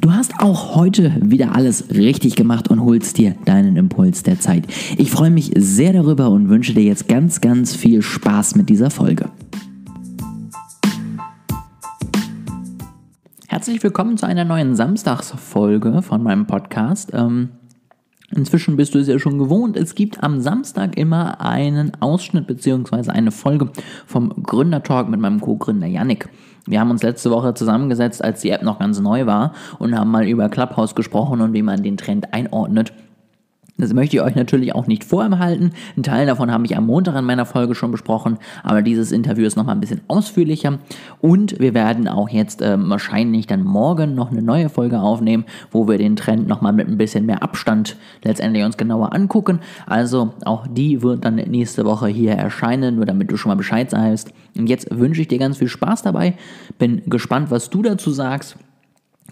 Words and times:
Du 0.00 0.14
hast 0.14 0.40
auch 0.40 0.76
heute 0.76 1.12
wieder 1.20 1.54
alles 1.54 1.90
richtig 1.90 2.34
gemacht 2.34 2.68
und 2.68 2.80
holst 2.80 3.18
dir 3.18 3.34
deinen 3.44 3.76
Impuls 3.76 4.22
der 4.22 4.40
Zeit. 4.40 4.64
Ich 4.96 5.10
freue 5.10 5.28
mich 5.28 5.52
sehr 5.56 5.92
darüber 5.92 6.30
und 6.30 6.48
wünsche 6.48 6.72
dir 6.72 6.84
jetzt 6.84 7.06
ganz, 7.06 7.42
ganz 7.42 7.76
viel 7.76 8.00
Spaß 8.00 8.54
mit 8.54 8.70
dieser 8.70 8.88
Folge. 8.88 9.28
Herzlich 13.46 13.82
willkommen 13.82 14.16
zu 14.16 14.26
einer 14.26 14.46
neuen 14.46 14.74
Samstagsfolge 14.74 16.00
von 16.00 16.22
meinem 16.22 16.46
Podcast. 16.46 17.10
Ähm, 17.12 17.50
Inzwischen 18.34 18.76
bist 18.76 18.94
du 18.94 18.98
es 19.00 19.08
ja 19.08 19.18
schon 19.18 19.38
gewohnt. 19.38 19.76
Es 19.76 19.94
gibt 19.94 20.22
am 20.22 20.40
Samstag 20.40 20.96
immer 20.96 21.40
einen 21.40 21.92
Ausschnitt 22.00 22.46
bzw. 22.46 23.10
eine 23.10 23.32
Folge 23.32 23.70
vom 24.06 24.30
Gründertalk 24.42 25.08
mit 25.08 25.18
meinem 25.18 25.40
Co-Gründer 25.40 25.88
Yannick. 25.88 26.28
Wir 26.66 26.78
haben 26.78 26.90
uns 26.90 27.02
letzte 27.02 27.30
Woche 27.30 27.54
zusammengesetzt, 27.54 28.22
als 28.22 28.40
die 28.40 28.50
App 28.50 28.62
noch 28.62 28.78
ganz 28.78 29.00
neu 29.00 29.26
war 29.26 29.54
und 29.78 29.98
haben 29.98 30.10
mal 30.10 30.28
über 30.28 30.48
Clubhouse 30.48 30.94
gesprochen 30.94 31.40
und 31.40 31.54
wie 31.54 31.62
man 31.62 31.82
den 31.82 31.96
Trend 31.96 32.32
einordnet. 32.32 32.92
Das 33.80 33.94
möchte 33.94 34.16
ich 34.16 34.22
euch 34.22 34.34
natürlich 34.34 34.74
auch 34.74 34.86
nicht 34.86 35.04
vorenthalten. 35.04 35.72
Ein 35.96 36.02
Teil 36.02 36.26
davon 36.26 36.52
habe 36.52 36.66
ich 36.66 36.76
am 36.76 36.86
Montag 36.86 37.16
in 37.16 37.24
meiner 37.24 37.46
Folge 37.46 37.74
schon 37.74 37.90
besprochen, 37.90 38.38
aber 38.62 38.82
dieses 38.82 39.10
Interview 39.10 39.46
ist 39.46 39.56
nochmal 39.56 39.74
ein 39.74 39.80
bisschen 39.80 40.02
ausführlicher. 40.08 40.78
Und 41.20 41.58
wir 41.58 41.72
werden 41.72 42.06
auch 42.08 42.28
jetzt 42.28 42.60
äh, 42.60 42.76
wahrscheinlich 42.78 43.46
dann 43.46 43.62
morgen 43.62 44.14
noch 44.14 44.30
eine 44.30 44.42
neue 44.42 44.68
Folge 44.68 45.00
aufnehmen, 45.00 45.44
wo 45.70 45.88
wir 45.88 45.96
den 45.96 46.16
Trend 46.16 46.46
nochmal 46.46 46.72
mit 46.72 46.88
ein 46.88 46.98
bisschen 46.98 47.24
mehr 47.24 47.42
Abstand 47.42 47.96
letztendlich 48.22 48.64
uns 48.64 48.76
genauer 48.76 49.14
angucken. 49.14 49.60
Also 49.86 50.34
auch 50.44 50.66
die 50.66 51.02
wird 51.02 51.24
dann 51.24 51.36
nächste 51.36 51.84
Woche 51.84 52.08
hier 52.08 52.32
erscheinen, 52.32 52.96
nur 52.96 53.06
damit 53.06 53.30
du 53.30 53.36
schon 53.36 53.50
mal 53.50 53.56
Bescheid 53.56 53.92
weißt. 53.92 54.32
Und 54.58 54.68
jetzt 54.68 54.88
wünsche 54.90 55.22
ich 55.22 55.28
dir 55.28 55.38
ganz 55.38 55.56
viel 55.56 55.68
Spaß 55.68 56.02
dabei. 56.02 56.34
Bin 56.78 57.02
gespannt, 57.06 57.50
was 57.50 57.70
du 57.70 57.82
dazu 57.82 58.10
sagst. 58.10 58.56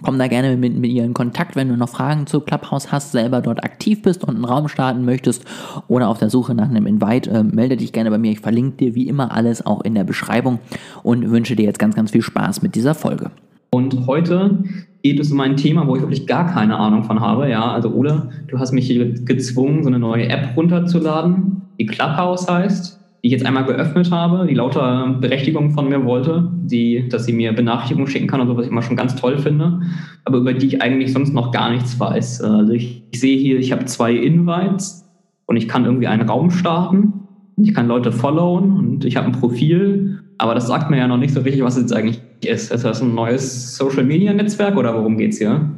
Komm 0.03 0.19
da 0.19 0.29
gerne 0.29 0.57
mit, 0.57 0.77
mit 0.77 0.91
ihr 0.91 1.05
in 1.05 1.15
Kontakt, 1.15 1.57
wenn 1.57 1.69
du 1.69 1.77
noch 1.77 1.89
Fragen 1.89 2.27
zu 2.27 2.41
Clubhouse 2.41 2.93
hast, 2.93 3.13
selber 3.13 3.41
dort 3.41 3.65
aktiv 3.65 4.03
bist 4.03 4.25
und 4.25 4.37
einen 4.37 4.45
Raum 4.45 4.69
starten 4.69 5.05
möchtest 5.05 5.45
oder 5.89 6.09
auf 6.09 6.19
der 6.19 6.31
Suche 6.31 6.55
nach 6.55 6.69
einem 6.69 6.87
Invite, 6.87 7.31
äh, 7.31 7.43
melde 7.43 7.77
dich 7.77 7.93
gerne 7.93 8.11
bei 8.11 8.19
mir. 8.19 8.33
Ich 8.33 8.41
verlinke 8.41 8.77
dir 8.77 8.95
wie 8.95 9.09
immer 9.09 9.33
alles 9.33 9.65
auch 9.65 9.83
in 9.83 9.95
der 9.95 10.05
Beschreibung 10.05 10.59
und 11.03 11.31
wünsche 11.31 11.57
dir 11.57 11.65
jetzt 11.65 11.79
ganz, 11.79 11.95
ganz 11.95 12.13
viel 12.13 12.23
Spaß 12.23 12.63
mit 12.63 12.75
dieser 12.75 12.95
Folge. 12.95 13.31
Und 13.71 14.07
heute 14.07 14.65
geht 15.03 15.21
es 15.21 15.31
um 15.31 15.41
ein 15.41 15.57
Thema, 15.57 15.87
wo 15.87 15.97
ich 15.97 16.03
wirklich 16.03 16.27
gar 16.27 16.51
keine 16.51 16.77
Ahnung 16.77 17.05
von 17.05 17.21
habe. 17.21 17.51
Ja, 17.51 17.73
also 17.73 17.91
Ole, 17.91 18.31
du 18.49 18.59
hast 18.59 18.73
mich 18.73 18.87
hier 18.87 19.13
gezwungen, 19.13 19.83
so 19.83 19.89
eine 19.89 19.99
neue 19.99 20.29
App 20.29 20.57
runterzuladen, 20.57 21.63
die 21.79 21.87
Clubhouse 21.87 22.49
heißt 22.49 22.99
die 23.23 23.29
ich 23.29 23.33
jetzt 23.33 23.47
einmal 23.47 23.65
geöffnet 23.65 24.11
habe, 24.11 24.47
die 24.47 24.55
lauter 24.55 25.17
Berechtigung 25.21 25.73
von 25.73 25.89
mir 25.89 26.05
wollte, 26.05 26.49
die, 26.65 27.09
dass 27.09 27.25
sie 27.25 27.33
mir 27.33 27.53
Benachrichtigungen 27.53 28.09
schicken 28.09 28.29
kann 28.29 28.41
und 28.41 28.47
so, 28.47 28.57
was 28.57 28.67
ich 28.67 28.71
immer 28.71 28.83
schon 28.83 28.97
ganz 28.97 29.17
toll 29.17 29.39
finde, 29.39 29.81
aber 30.25 30.39
über 30.39 30.53
die 30.53 30.67
ich 30.67 30.83
eigentlich 30.83 31.13
sonst 31.13 31.35
noch 31.35 31.51
gar 31.51 31.71
nichts 31.71 31.99
weiß. 31.99 32.43
Also 32.43 32.73
ich, 32.73 33.03
ich 33.11 33.21
sehe 33.21 33.37
hier, 33.37 33.59
ich 33.59 33.73
habe 33.73 33.85
zwei 33.87 34.13
Invites 34.13 35.05
und 35.47 35.57
ich 35.57 35.67
kann 35.67 35.85
irgendwie 35.85 36.07
einen 36.07 36.29
Raum 36.29 36.51
starten. 36.51 37.15
Ich 37.57 37.75
kann 37.75 37.89
Leute 37.89 38.13
followen 38.13 38.77
und 38.77 39.05
ich 39.05 39.17
habe 39.17 39.27
ein 39.27 39.33
Profil, 39.33 40.21
aber 40.39 40.55
das 40.55 40.69
sagt 40.69 40.91
mir 40.91 40.99
ja 40.99 41.09
noch 41.09 41.17
nicht 41.17 41.35
so 41.35 41.41
richtig, 41.41 41.65
was 41.65 41.75
es 41.75 41.83
jetzt 41.83 41.93
eigentlich 41.93 42.21
ist. 42.45 42.71
Ist 42.71 42.85
das 42.85 43.03
ein 43.03 43.15
neues 43.15 43.77
Social 43.77 44.05
Media 44.05 44.33
Netzwerk 44.33 44.77
oder 44.77 44.95
worum 44.95 45.19
geht 45.19 45.33
es 45.33 45.39
hier? 45.39 45.78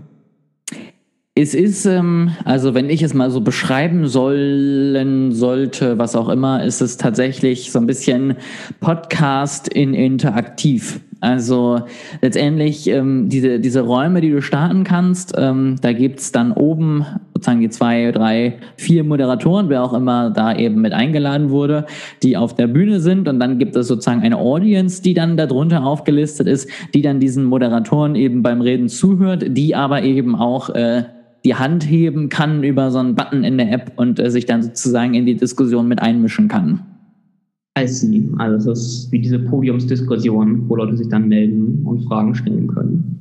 Es 1.37 1.55
ist, 1.55 1.87
ähm, 1.87 2.33
also 2.45 2.75
wenn 2.75 2.91
ich 2.91 3.03
es 3.03 3.15
mal 3.15 3.31
so 3.31 3.41
beschreiben 3.41 4.09
sollen 4.09 5.31
sollte, 5.31 5.97
was 5.97 6.17
auch 6.17 6.29
immer, 6.29 6.65
ist 6.65 6.81
es 6.81 6.97
tatsächlich 6.97 7.71
so 7.71 7.79
ein 7.79 7.87
bisschen 7.87 8.35
Podcast 8.81 9.69
in 9.69 9.95
interaktiv. 9.95 11.01
Also 11.21 11.83
letztendlich 12.21 12.89
ähm, 12.89 13.29
diese, 13.29 13.61
diese 13.61 13.83
Räume, 13.83 14.21
die 14.21 14.31
du 14.31 14.43
starten 14.43 14.83
kannst, 14.83 15.35
ähm, 15.37 15.77
da 15.81 15.93
gibt's 15.93 16.33
dann 16.33 16.51
oben 16.51 17.07
sozusagen 17.33 17.61
die 17.61 17.71
zwei, 17.71 18.11
drei, 18.11 18.59
vier 18.77 19.05
Moderatoren, 19.05 19.69
wer 19.69 19.85
auch 19.85 19.93
immer 19.93 20.31
da 20.31 20.57
eben 20.57 20.81
mit 20.81 20.93
eingeladen 20.93 21.51
wurde, 21.51 21.87
die 22.25 22.37
auf 22.37 22.55
der 22.55 22.67
Bühne 22.67 23.01
sind. 23.01 23.29
Und 23.29 23.39
dann 23.39 23.59
gibt 23.59 23.77
es 23.77 23.87
sozusagen 23.87 24.23
eine 24.23 24.37
Audience, 24.37 25.01
die 25.01 25.15
dann 25.15 25.37
darunter 25.37 25.85
aufgelistet 25.85 26.49
ist, 26.49 26.69
die 26.93 27.03
dann 27.03 27.21
diesen 27.21 27.45
Moderatoren 27.45 28.17
eben 28.17 28.43
beim 28.43 28.61
Reden 28.61 28.89
zuhört, 28.89 29.45
die 29.47 29.77
aber 29.77 30.03
eben 30.03 30.35
auch 30.35 30.71
äh, 30.71 31.05
die 31.45 31.55
Hand 31.55 31.89
heben 31.89 32.29
kann 32.29 32.63
über 32.63 32.91
so 32.91 32.99
einen 32.99 33.15
Button 33.15 33.45
in 33.45 33.59
der 33.59 33.73
App 33.73 33.93
und 33.97 34.19
äh, 34.19 34.31
sich 34.31 34.47
dann 34.47 34.63
sozusagen 34.63 35.15
in 35.15 35.27
die 35.27 35.37
Diskussion 35.37 35.89
mit 35.89 36.03
einmischen 36.03 36.49
kann. 36.49 36.81
I 37.79 37.87
see. 37.87 38.29
Also 38.39 38.73
es 38.73 38.81
ist 38.81 39.13
wie 39.13 39.21
diese 39.21 39.39
Podiumsdiskussion, 39.39 40.69
wo 40.69 40.77
Leute 40.77 40.97
sich 40.97 41.09
dann 41.09 41.29
melden 41.29 41.83
und 41.85 42.01
Fragen 42.05 42.35
stellen 42.35 42.67
können. 42.67 43.21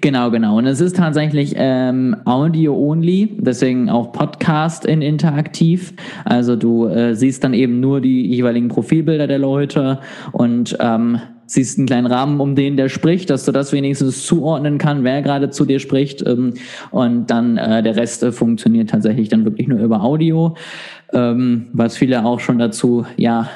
Genau, 0.00 0.30
genau. 0.30 0.58
Und 0.58 0.66
es 0.66 0.80
ist 0.80 0.96
tatsächlich 0.96 1.54
ähm, 1.56 2.14
Audio-only, 2.24 3.36
deswegen 3.38 3.88
auch 3.88 4.12
Podcast 4.12 4.84
in 4.84 5.00
interaktiv. 5.00 5.94
Also 6.24 6.54
du 6.54 6.86
äh, 6.86 7.14
siehst 7.14 7.42
dann 7.44 7.54
eben 7.54 7.80
nur 7.80 8.00
die 8.00 8.26
jeweiligen 8.26 8.68
Profilbilder 8.68 9.26
der 9.26 9.38
Leute 9.38 10.00
und 10.32 10.76
ähm, 10.80 11.18
siehst 11.52 11.78
einen 11.78 11.86
kleinen 11.86 12.06
Rahmen, 12.06 12.40
um 12.40 12.54
den 12.54 12.76
der 12.76 12.88
spricht, 12.88 13.30
dass 13.30 13.44
du 13.44 13.52
das 13.52 13.72
wenigstens 13.72 14.26
zuordnen 14.26 14.78
kann, 14.78 15.04
wer 15.04 15.22
gerade 15.22 15.50
zu 15.50 15.64
dir 15.64 15.80
spricht. 15.80 16.26
Ähm, 16.26 16.54
und 16.90 17.26
dann 17.26 17.56
äh, 17.56 17.82
der 17.82 17.96
Rest 17.96 18.22
äh, 18.22 18.32
funktioniert 18.32 18.90
tatsächlich 18.90 19.28
dann 19.28 19.44
wirklich 19.44 19.68
nur 19.68 19.80
über 19.80 20.02
Audio, 20.02 20.54
ähm, 21.12 21.68
was 21.72 21.96
viele 21.96 22.24
auch 22.24 22.40
schon 22.40 22.58
dazu 22.58 23.04
ja 23.16 23.48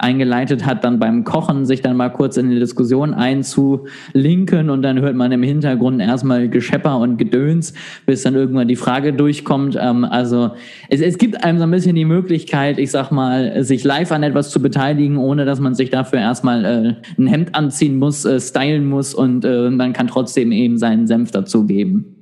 eingeleitet 0.00 0.66
hat, 0.66 0.84
dann 0.84 0.98
beim 0.98 1.24
Kochen 1.24 1.66
sich 1.66 1.82
dann 1.82 1.96
mal 1.96 2.08
kurz 2.08 2.36
in 2.36 2.50
die 2.50 2.58
Diskussion 2.58 3.14
einzulinken 3.14 4.70
und 4.70 4.82
dann 4.82 5.00
hört 5.00 5.14
man 5.14 5.32
im 5.32 5.42
Hintergrund 5.42 6.00
erstmal 6.00 6.48
Geschepper 6.48 6.98
und 6.98 7.16
Gedöns, 7.16 7.74
bis 8.06 8.22
dann 8.22 8.34
irgendwann 8.34 8.68
die 8.68 8.76
Frage 8.76 9.12
durchkommt. 9.12 9.76
Ähm, 9.80 10.04
also 10.04 10.52
es, 10.88 11.00
es 11.00 11.18
gibt 11.18 11.44
einem 11.44 11.58
so 11.58 11.64
ein 11.64 11.70
bisschen 11.70 11.96
die 11.96 12.04
Möglichkeit, 12.04 12.78
ich 12.78 12.90
sag 12.90 13.10
mal, 13.10 13.62
sich 13.62 13.84
live 13.84 14.12
an 14.12 14.22
etwas 14.22 14.50
zu 14.50 14.60
beteiligen, 14.60 15.18
ohne 15.18 15.44
dass 15.44 15.60
man 15.60 15.74
sich 15.74 15.90
dafür 15.90 16.20
erstmal 16.20 16.64
äh, 16.64 16.94
ein 17.18 17.26
Hemd 17.26 17.54
anziehen 17.54 17.96
muss, 17.98 18.24
äh, 18.24 18.40
stylen 18.40 18.88
muss 18.88 19.14
und 19.14 19.44
äh, 19.44 19.70
man 19.70 19.92
kann 19.92 20.06
trotzdem 20.06 20.52
eben 20.52 20.78
seinen 20.78 21.06
Senf 21.06 21.30
dazugeben. 21.30 22.19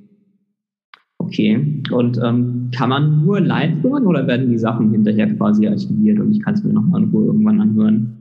Okay. 1.28 1.82
Und 1.90 2.18
ähm, 2.24 2.70
kann 2.74 2.88
man 2.88 3.24
nur 3.24 3.40
live 3.40 3.82
hören 3.82 4.06
oder 4.06 4.26
werden 4.26 4.48
die 4.48 4.58
Sachen 4.58 4.90
hinterher 4.90 5.28
quasi 5.36 5.68
archiviert 5.68 6.18
und 6.20 6.32
ich 6.32 6.42
kann 6.42 6.54
es 6.54 6.64
mir 6.64 6.72
nochmal 6.72 7.02
in 7.02 7.10
Ruhe 7.10 7.26
irgendwann 7.26 7.60
anhören? 7.60 8.17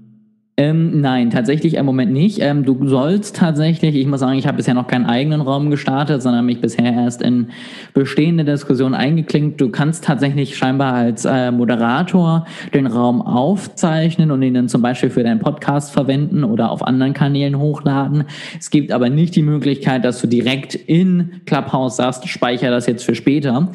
Ähm, 0.59 1.01
nein, 1.01 1.29
tatsächlich 1.29 1.75
im 1.75 1.85
Moment 1.85 2.11
nicht. 2.11 2.39
Ähm, 2.41 2.65
du 2.65 2.87
sollst 2.87 3.35
tatsächlich, 3.35 3.95
ich 3.95 4.07
muss 4.07 4.21
sagen, 4.21 4.39
ich 4.39 4.47
habe 4.47 4.57
bisher 4.57 4.73
noch 4.73 4.87
keinen 4.87 5.05
eigenen 5.05 5.41
Raum 5.41 5.69
gestartet, 5.69 6.23
sondern 6.23 6.47
mich 6.47 6.61
bisher 6.61 6.91
erst 6.93 7.21
in 7.21 7.51
bestehende 7.93 8.43
Diskussionen 8.43 8.95
eingeklinkt. 8.95 9.61
Du 9.61 9.69
kannst 9.69 10.03
tatsächlich 10.03 10.57
scheinbar 10.57 10.93
als 10.93 11.25
äh, 11.25 11.51
Moderator 11.51 12.47
den 12.73 12.87
Raum 12.87 13.21
aufzeichnen 13.21 14.31
und 14.31 14.41
ihn 14.41 14.55
dann 14.55 14.67
zum 14.67 14.81
Beispiel 14.81 15.11
für 15.11 15.21
deinen 15.21 15.41
Podcast 15.41 15.91
verwenden 15.91 16.43
oder 16.43 16.71
auf 16.71 16.81
anderen 16.81 17.13
Kanälen 17.13 17.59
hochladen. 17.59 18.23
Es 18.59 18.71
gibt 18.71 18.91
aber 18.91 19.11
nicht 19.11 19.35
die 19.35 19.43
Möglichkeit, 19.43 20.03
dass 20.03 20.19
du 20.19 20.27
direkt 20.27 20.73
in 20.73 21.41
Clubhouse 21.45 21.97
sagst, 21.97 22.27
speicher 22.27 22.71
das 22.71 22.87
jetzt 22.87 23.05
für 23.05 23.13
später. 23.13 23.69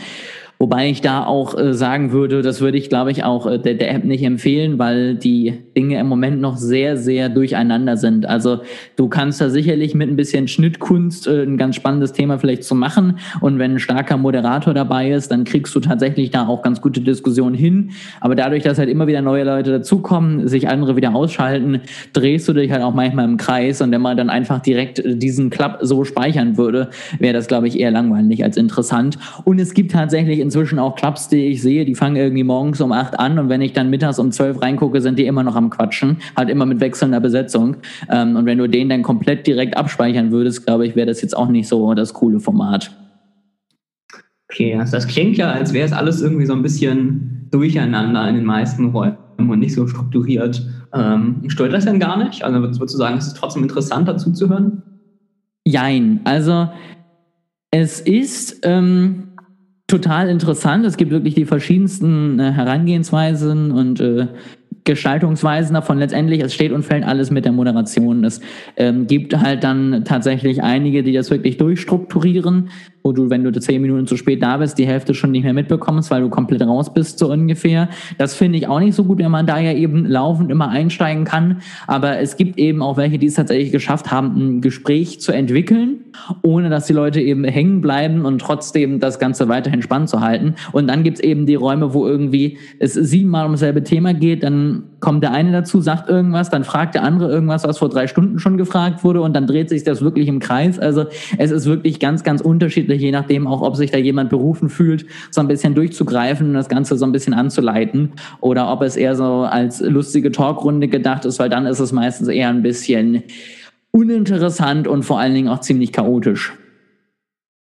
Wobei 0.62 0.88
ich 0.88 1.00
da 1.00 1.26
auch 1.26 1.58
äh, 1.58 1.74
sagen 1.74 2.12
würde, 2.12 2.40
das 2.40 2.60
würde 2.60 2.78
ich, 2.78 2.88
glaube 2.88 3.10
ich, 3.10 3.24
auch 3.24 3.48
äh, 3.48 3.58
der, 3.58 3.74
der 3.74 3.92
App 3.92 4.04
nicht 4.04 4.22
empfehlen, 4.22 4.78
weil 4.78 5.16
die 5.16 5.54
Dinge 5.76 5.98
im 5.98 6.06
Moment 6.06 6.40
noch 6.40 6.56
sehr, 6.56 6.96
sehr 6.96 7.28
durcheinander 7.28 7.96
sind. 7.96 8.26
Also 8.26 8.60
du 8.94 9.08
kannst 9.08 9.40
da 9.40 9.50
sicherlich 9.50 9.96
mit 9.96 10.08
ein 10.08 10.14
bisschen 10.14 10.46
Schnittkunst 10.46 11.26
äh, 11.26 11.42
ein 11.42 11.56
ganz 11.56 11.74
spannendes 11.74 12.12
Thema 12.12 12.38
vielleicht 12.38 12.62
zu 12.62 12.76
machen. 12.76 13.18
Und 13.40 13.58
wenn 13.58 13.72
ein 13.72 13.78
starker 13.80 14.16
Moderator 14.16 14.72
dabei 14.72 15.10
ist, 15.10 15.32
dann 15.32 15.42
kriegst 15.42 15.74
du 15.74 15.80
tatsächlich 15.80 16.30
da 16.30 16.46
auch 16.46 16.62
ganz 16.62 16.80
gute 16.80 17.00
Diskussionen 17.00 17.56
hin. 17.56 17.90
Aber 18.20 18.36
dadurch, 18.36 18.62
dass 18.62 18.78
halt 18.78 18.88
immer 18.88 19.08
wieder 19.08 19.20
neue 19.20 19.42
Leute 19.42 19.72
dazukommen, 19.72 20.46
sich 20.46 20.68
andere 20.68 20.94
wieder 20.94 21.12
ausschalten, 21.12 21.80
drehst 22.12 22.47
du 22.47 22.53
dich 22.53 22.70
halt 22.70 22.84
auch 22.84 22.94
manchmal 22.94 23.24
im 23.24 23.36
Kreis. 23.36 23.80
Und 23.80 23.91
wenn 23.91 24.00
man 24.00 24.16
dann 24.16 24.30
einfach 24.30 24.60
direkt 24.60 25.00
äh, 25.00 25.16
diesen 25.16 25.50
Club 25.50 25.78
so 25.80 26.04
speichern 26.04 26.56
würde, 26.56 26.91
wäre 27.18 27.34
das, 27.34 27.48
glaube 27.48 27.66
ich, 27.66 27.80
eher 27.80 27.91
langweilig 27.91 28.44
als 28.44 28.56
interessant. 28.56 29.18
Und 29.42 29.58
es 29.58 29.74
gibt 29.74 29.91
tatsächlich 29.91 30.38
in 30.38 30.52
inzwischen 30.53 30.78
auch 30.78 30.97
Clubs, 30.97 31.28
die 31.28 31.47
ich 31.47 31.63
sehe, 31.63 31.87
die 31.87 31.95
fangen 31.95 32.16
irgendwie 32.16 32.45
morgens 32.45 32.83
um 32.83 32.93
acht 32.93 33.19
an 33.19 33.39
und 33.39 33.49
wenn 33.49 33.63
ich 33.63 33.72
dann 33.72 33.89
mittags 33.89 34.19
um 34.19 34.31
zwölf 34.33 34.60
reingucke, 34.60 35.01
sind 35.01 35.19
die 35.19 35.25
immer 35.25 35.43
noch 35.43 35.57
am 35.57 35.71
Quatschen, 35.71 36.19
halt 36.37 36.51
immer 36.51 36.66
mit 36.66 36.78
wechselnder 36.81 37.21
Besetzung. 37.21 37.77
Ähm, 38.10 38.37
und 38.37 38.45
wenn 38.45 38.59
du 38.59 38.69
den 38.69 38.91
dann 38.91 39.03
komplett 39.03 39.47
direkt 39.47 39.78
abspeichern 39.78 40.31
würdest, 40.31 40.66
glaube 40.66 40.87
ich, 40.87 40.95
wäre 40.95 41.07
das 41.07 41.22
jetzt 41.22 41.34
auch 41.34 41.49
nicht 41.49 41.69
so 41.69 41.95
das 41.95 42.13
coole 42.13 42.39
Format. 42.39 42.95
Okay, 44.51 44.77
also 44.77 44.93
das 44.93 45.07
klingt 45.07 45.39
ja, 45.39 45.51
als 45.51 45.72
wäre 45.72 45.87
es 45.87 45.93
alles 45.95 46.21
irgendwie 46.21 46.45
so 46.45 46.53
ein 46.53 46.60
bisschen 46.60 47.49
durcheinander 47.51 48.28
in 48.28 48.34
den 48.34 48.45
meisten 48.45 48.91
Räumen 48.91 49.16
und 49.39 49.59
nicht 49.59 49.75
so 49.75 49.87
strukturiert. 49.87 50.63
Ähm, 50.93 51.45
stört 51.49 51.72
das 51.72 51.87
denn 51.87 51.99
gar 51.99 52.22
nicht? 52.22 52.45
Also 52.45 52.60
würdest 52.60 52.78
du 52.78 52.87
sagen, 52.89 53.16
es 53.16 53.27
ist 53.27 53.39
trotzdem 53.39 53.63
interessant, 53.63 54.07
dazu 54.07 54.31
zu 54.33 54.51
hören? 54.51 54.83
Jein, 55.65 56.21
also 56.25 56.69
es 57.71 58.01
ist, 58.01 58.60
ähm, 58.65 59.31
total 59.92 60.30
interessant. 60.30 60.86
Es 60.86 60.97
gibt 60.97 61.10
wirklich 61.10 61.34
die 61.34 61.44
verschiedensten 61.44 62.41
äh, 62.41 62.53
Herangehensweisen 62.53 63.71
und 63.71 64.00
äh, 64.00 64.27
Gestaltungsweisen 64.84 65.74
davon 65.74 65.98
letztendlich, 65.98 66.41
es 66.41 66.54
steht 66.54 66.72
und 66.72 66.83
fällt 66.83 67.04
alles 67.04 67.30
mit 67.30 67.44
der 67.44 67.53
Moderation. 67.53 68.24
Es 68.24 68.41
ähm, 68.77 69.06
gibt 69.06 69.36
halt 69.36 69.62
dann 69.62 70.04
tatsächlich 70.04 70.62
einige, 70.62 71.03
die 71.03 71.12
das 71.12 71.30
wirklich 71.30 71.59
durchstrukturieren, 71.59 72.71
wo 73.03 73.13
du, 73.13 73.31
wenn 73.31 73.45
du 73.45 73.53
zehn 73.53 73.83
Minuten 73.83 74.07
zu 74.07 74.16
spät 74.16 74.43
da 74.43 74.57
bist, 74.57 74.78
die 74.78 74.87
Hälfte 74.87 75.15
schon 75.15 75.31
nicht 75.33 75.45
mehr 75.45 75.53
mitbekommst, 75.53 76.10
weil 76.10 76.22
du 76.22 76.28
komplett 76.28 76.63
raus 76.63 76.93
bist, 76.93 77.19
so 77.19 77.31
ungefähr. 77.31 77.89
Das 78.19 78.34
finde 78.34 78.59
ich 78.59 78.69
auch 78.69 78.81
nicht 78.81 78.95
so 78.95 79.04
gut, 79.04 79.19
wenn 79.19 79.31
man 79.31 79.47
da 79.47 79.59
ja 79.59 79.72
eben 79.72 80.07
laufend 80.07 80.51
immer 80.51 80.69
einsteigen 80.69 81.25
kann. 81.25 81.63
Aber 81.87 82.19
es 82.19 82.37
gibt 82.37 82.59
eben 82.59 82.83
auch 82.83 82.97
welche, 82.97 83.19
die 83.19 83.27
es 83.27 83.34
tatsächlich 83.34 83.72
geschafft 83.72 84.10
haben, 84.10 84.37
ein 84.37 84.60
Gespräch 84.60 85.21
zu 85.21 85.33
entwickeln, 85.33 86.01
ohne 86.43 86.71
dass 86.71 86.87
die 86.87 86.93
Leute 86.93 87.21
eben 87.21 87.45
hängen 87.45 87.81
bleiben 87.81 88.25
und 88.25 88.41
trotzdem 88.41 89.01
das 89.01 89.19
Ganze 89.19 89.49
weiterhin 89.49 89.83
spannend 89.83 90.09
zu 90.09 90.21
halten. 90.21 90.54
Und 90.72 90.89
dann 90.89 91.03
gibt's 91.03 91.21
eben 91.21 91.47
die 91.47 91.54
Räume, 91.54 91.95
wo 91.95 92.07
irgendwie 92.07 92.59
es 92.78 92.95
siebenmal 92.95 93.47
um 93.47 93.53
dasselbe 93.53 93.83
Thema 93.83 94.15
geht, 94.15 94.43
dann 94.43 94.84
kommt 95.03 95.22
der 95.25 95.33
eine 95.33 95.51
dazu, 95.53 95.81
sagt 95.81 96.09
irgendwas, 96.09 96.49
dann 96.49 96.65
fragt 96.65 96.95
der 96.95 97.03
andere 97.03 97.31
irgendwas, 97.31 97.65
was 97.65 97.78
vor 97.78 97.89
drei 97.89 98.07
Stunden 98.07 98.39
schon 98.39 98.57
gefragt 98.57 99.04
wurde 99.04 99.21
und 99.21 99.34
dann 99.34 99.47
dreht 99.47 99.69
sich 99.69 99.83
das 99.83 100.01
wirklich 100.01 100.28
im 100.28 100.39
Kreis. 100.39 100.78
Also 100.78 101.07
es 101.39 101.51
ist 101.51 101.66
wirklich 101.66 101.99
ganz, 101.99 102.22
ganz 102.22 102.41
unterschiedlich, 102.41 102.91
je 102.94 103.10
nachdem 103.10 103.47
auch, 103.47 103.62
ob 103.62 103.77
sich 103.77 103.91
da 103.91 103.98
jemand 103.98 104.30
berufen 104.30 104.68
fühlt, 104.68 105.06
so 105.30 105.41
ein 105.41 105.48
bisschen 105.48 105.74
durchzugreifen 105.74 106.48
und 106.48 106.54
das 106.54 106.68
Ganze 106.68 106.97
so 106.97 107.04
ein 107.04 107.12
bisschen 107.12 107.34
anzuleiten 107.34 108.12
oder 108.41 108.72
ob 108.72 108.83
es 108.83 108.97
eher 108.97 109.16
so 109.16 109.42
als 109.42 109.80
lustige 109.80 110.33
Talkrunde 110.33 110.89
gedacht 110.89 111.24
ist, 111.24 111.39
weil 111.39 111.48
dann 111.48 111.66
ist 111.66 111.80
es 111.80 111.92
meistens 111.92 112.28
eher 112.28 112.48
ein 112.48 112.62
bisschen 112.62 113.22
uninteressant 113.91 114.89
und 114.89 115.04
vor 115.04 115.18
allen 115.18 115.34
Dingen 115.34 115.48
auch 115.48 115.60
ziemlich 115.60 115.92
chaotisch. 115.92 116.53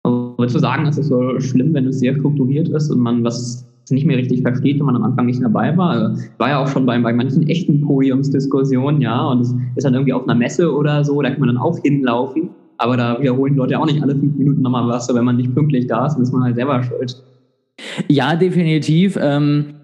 Würdest 0.05 0.57
du 0.57 0.61
sagen, 0.61 0.87
ist 0.87 0.99
es 0.99 1.09
so 1.09 1.41
schlimm, 1.41 1.75
wenn 1.75 1.87
es 1.87 1.99
sehr 1.99 2.15
strukturiert 2.15 2.69
ist 2.69 2.91
und 2.91 3.01
man 3.01 3.25
was 3.25 3.67
nicht 3.91 4.07
mehr 4.07 4.17
richtig 4.17 4.43
versteht, 4.43 4.79
wenn 4.79 4.87
man 4.87 4.97
am 4.97 5.05
Anfang 5.05 5.27
nicht 5.27 5.43
dabei 5.43 5.77
war. 5.77 6.17
War 6.39 6.49
ja 6.49 6.63
auch 6.63 6.69
schon 6.69 6.87
bei, 6.87 6.99
bei 6.99 7.13
manchen 7.13 7.47
echten 7.49 7.81
Podiumsdiskussionen, 7.83 9.01
ja, 9.01 9.29
und 9.29 9.41
es 9.41 9.55
ist 9.77 9.85
dann 9.85 9.95
irgendwie 9.95 10.13
auf 10.13 10.25
einer 10.25 10.35
Messe 10.35 10.73
oder 10.75 11.05
so, 11.05 11.23
da 11.23 11.31
kann 11.31 11.41
man 11.41 11.49
dann 11.49 11.59
auch 11.59 11.79
hinlaufen, 11.79 12.51
aber 12.79 12.97
da 12.97 13.21
wiederholen 13.21 13.55
die 13.55 13.59
Leute 13.59 13.79
auch 13.79 13.87
nicht 13.87 14.03
alle 14.03 14.15
fünf 14.15 14.37
Minuten 14.37 14.63
nochmal 14.63 14.89
was, 14.89 15.13
wenn 15.15 15.25
man 15.25 15.37
nicht 15.37 15.55
pünktlich 15.55 15.87
da 15.87 16.07
ist, 16.07 16.15
dann 16.15 16.23
ist 16.23 16.33
man 16.33 16.45
halt 16.45 16.57
selber 16.57 16.83
schuld. 16.83 17.23
Ja, 18.09 18.37
definitiv. 18.37 19.19
Ähm 19.21 19.75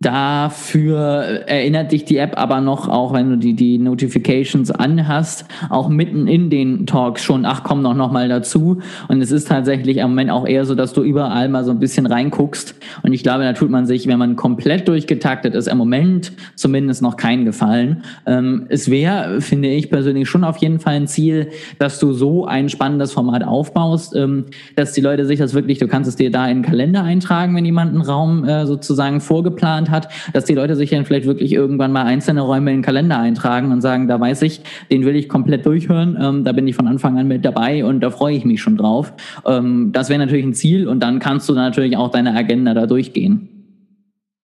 Dafür 0.00 1.42
erinnert 1.48 1.90
dich 1.90 2.04
die 2.04 2.18
App 2.18 2.38
aber 2.38 2.60
noch, 2.60 2.86
auch 2.88 3.12
wenn 3.12 3.30
du 3.30 3.36
die, 3.36 3.54
die 3.54 3.78
Notifications 3.78 4.70
anhast, 4.70 5.44
auch 5.70 5.88
mitten 5.88 6.28
in 6.28 6.50
den 6.50 6.86
Talks 6.86 7.24
schon, 7.24 7.44
ach 7.44 7.64
komm 7.64 7.82
noch, 7.82 7.94
noch 7.94 8.12
mal 8.12 8.28
dazu. 8.28 8.78
Und 9.08 9.20
es 9.20 9.32
ist 9.32 9.48
tatsächlich 9.48 9.96
im 9.96 10.10
Moment 10.10 10.30
auch 10.30 10.46
eher 10.46 10.64
so, 10.66 10.76
dass 10.76 10.92
du 10.92 11.02
überall 11.02 11.48
mal 11.48 11.64
so 11.64 11.72
ein 11.72 11.80
bisschen 11.80 12.06
reinguckst. 12.06 12.76
Und 13.02 13.12
ich 13.12 13.24
glaube, 13.24 13.42
da 13.42 13.54
tut 13.54 13.70
man 13.70 13.86
sich, 13.86 14.06
wenn 14.06 14.20
man 14.20 14.36
komplett 14.36 14.86
durchgetaktet 14.86 15.56
ist, 15.56 15.66
im 15.66 15.78
Moment 15.78 16.30
zumindest 16.54 17.02
noch 17.02 17.16
keinen 17.16 17.44
Gefallen. 17.44 18.04
Ähm, 18.24 18.66
es 18.68 18.88
wäre, 18.88 19.40
finde 19.40 19.68
ich 19.68 19.90
persönlich, 19.90 20.28
schon 20.28 20.44
auf 20.44 20.58
jeden 20.58 20.78
Fall 20.78 20.94
ein 20.94 21.08
Ziel, 21.08 21.48
dass 21.80 21.98
du 21.98 22.12
so 22.12 22.46
ein 22.46 22.68
spannendes 22.68 23.12
Format 23.12 23.42
aufbaust, 23.42 24.14
ähm, 24.14 24.44
dass 24.76 24.92
die 24.92 25.00
Leute 25.00 25.26
sich 25.26 25.40
das 25.40 25.54
wirklich, 25.54 25.78
du 25.80 25.88
kannst 25.88 26.08
es 26.08 26.14
dir 26.14 26.30
da 26.30 26.46
in 26.46 26.58
den 26.58 26.64
Kalender 26.64 27.02
eintragen, 27.02 27.56
wenn 27.56 27.64
jemand 27.64 27.94
einen 27.94 28.02
Raum 28.02 28.44
äh, 28.44 28.64
sozusagen 28.64 29.20
vorgeplant 29.20 29.87
Aufwand 29.88 29.90
hat, 29.90 30.08
dass 30.32 30.44
die 30.44 30.54
Leute 30.54 30.76
sich 30.76 30.90
dann 30.90 31.04
vielleicht 31.04 31.26
wirklich 31.26 31.52
irgendwann 31.52 31.92
mal 31.92 32.04
einzelne 32.04 32.42
Räume 32.42 32.70
in 32.70 32.78
den 32.78 32.82
Kalender 32.82 33.18
eintragen 33.18 33.72
und 33.72 33.80
sagen, 33.80 34.08
da 34.08 34.20
weiß 34.20 34.42
ich, 34.42 34.60
den 34.90 35.04
will 35.04 35.16
ich 35.16 35.28
komplett 35.28 35.66
durchhören, 35.66 36.16
ähm, 36.20 36.44
da 36.44 36.52
bin 36.52 36.66
ich 36.66 36.76
von 36.76 36.86
Anfang 36.86 37.18
an 37.18 37.28
mit 37.28 37.44
dabei 37.44 37.84
und 37.84 38.00
da 38.00 38.10
freue 38.10 38.36
ich 38.36 38.44
mich 38.44 38.60
schon 38.60 38.76
drauf. 38.76 39.12
Ähm, 39.46 39.90
das 39.92 40.08
wäre 40.08 40.18
natürlich 40.18 40.44
ein 40.44 40.54
Ziel 40.54 40.88
und 40.88 41.02
dann 41.02 41.18
kannst 41.18 41.48
du 41.48 41.54
natürlich 41.54 41.96
auch 41.96 42.10
deine 42.10 42.34
Agenda 42.34 42.74
da 42.74 42.86
durchgehen. 42.86 43.48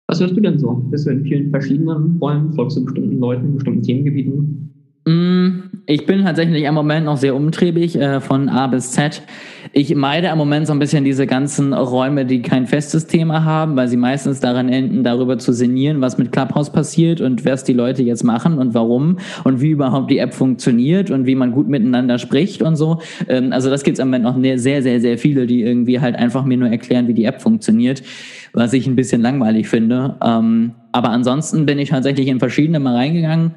Was 0.08 0.22
hörst 0.22 0.38
du 0.38 0.42
denn 0.42 0.60
so? 0.60 0.72
Bist 0.92 1.08
du 1.08 1.12
in 1.12 1.24
vielen 1.24 1.50
verschiedenen 1.50 2.18
Räumen, 2.22 2.54
folgst 2.54 2.78
du 2.78 2.86
bestimmten 2.86 3.20
Leuten, 3.20 3.56
bestimmten 3.56 3.82
Themengebieten? 3.82 4.72
Mm, 5.08 5.55
ich 5.88 6.06
bin 6.06 6.24
tatsächlich 6.24 6.64
im 6.64 6.74
Moment 6.74 7.06
noch 7.06 7.18
sehr 7.18 7.36
umtriebig 7.36 7.96
äh, 7.96 8.20
von 8.20 8.50
A 8.50 8.68
bis 8.68 8.92
Z. 8.92 9.22
Ich 9.72 9.94
meide 9.94 10.28
im 10.28 10.38
Moment 10.38 10.66
so 10.68 10.74
ein 10.74 10.80
bisschen 10.80 11.04
diese 11.04 11.28
ganzen 11.28 11.74
Räume, 11.74 12.26
die 12.26 12.42
kein 12.42 12.66
festes 12.66 13.06
Thema 13.08 13.44
haben, 13.44 13.76
weil 13.76 13.88
sie 13.88 13.98
meistens 13.98 14.40
daran 14.40 14.70
enden, 14.70 15.04
darüber 15.04 15.38
zu 15.38 15.54
sinnieren, 15.54 16.02
was 16.02 16.18
mit 16.18 16.32
Clubhouse 16.32 16.72
passiert 16.72 17.22
und 17.22 17.46
was 17.46 17.64
die 17.64 17.74
Leute 17.74 18.02
jetzt 18.02 18.24
machen 18.24 18.58
und 18.58 18.74
warum 18.74 19.18
und 19.44 19.62
wie 19.62 19.72
überhaupt 19.72 20.10
die 20.10 20.18
App 20.18 20.34
funktioniert 20.34 21.12
und 21.12 21.28
wie 21.28 21.36
man 21.36 21.52
gut 21.52 21.68
miteinander 21.68 22.18
spricht 22.18 22.64
und 22.64 22.78
so. 22.78 23.00
Ähm, 23.28 23.52
also 23.52 23.70
das 23.70 23.84
gibt 23.84 23.98
es 23.98 24.02
im 24.02 24.08
Moment 24.08 24.24
noch 24.24 24.38
sehr, 24.60 24.82
sehr, 24.82 25.00
sehr 25.00 25.18
viele, 25.18 25.46
die 25.46 25.62
irgendwie 25.62 26.00
halt 26.00 26.16
einfach 26.16 26.46
mir 26.46 26.58
nur 26.58 26.70
erklären, 26.70 27.08
wie 27.08 27.14
die 27.14 27.26
App 27.26 27.42
funktioniert, 27.42 28.02
was 28.54 28.74
ich 28.74 28.88
ein 28.88 28.96
bisschen 28.96 29.22
langweilig 29.22 29.68
finde. 29.68 30.16
Ähm, 30.24 30.72
aber 30.92 31.10
ansonsten 31.10 31.66
bin 31.66 31.78
ich 31.78 31.90
tatsächlich 31.90 32.28
in 32.28 32.40
verschiedene 32.40 32.80
mal 32.80 32.96
reingegangen 32.96 33.56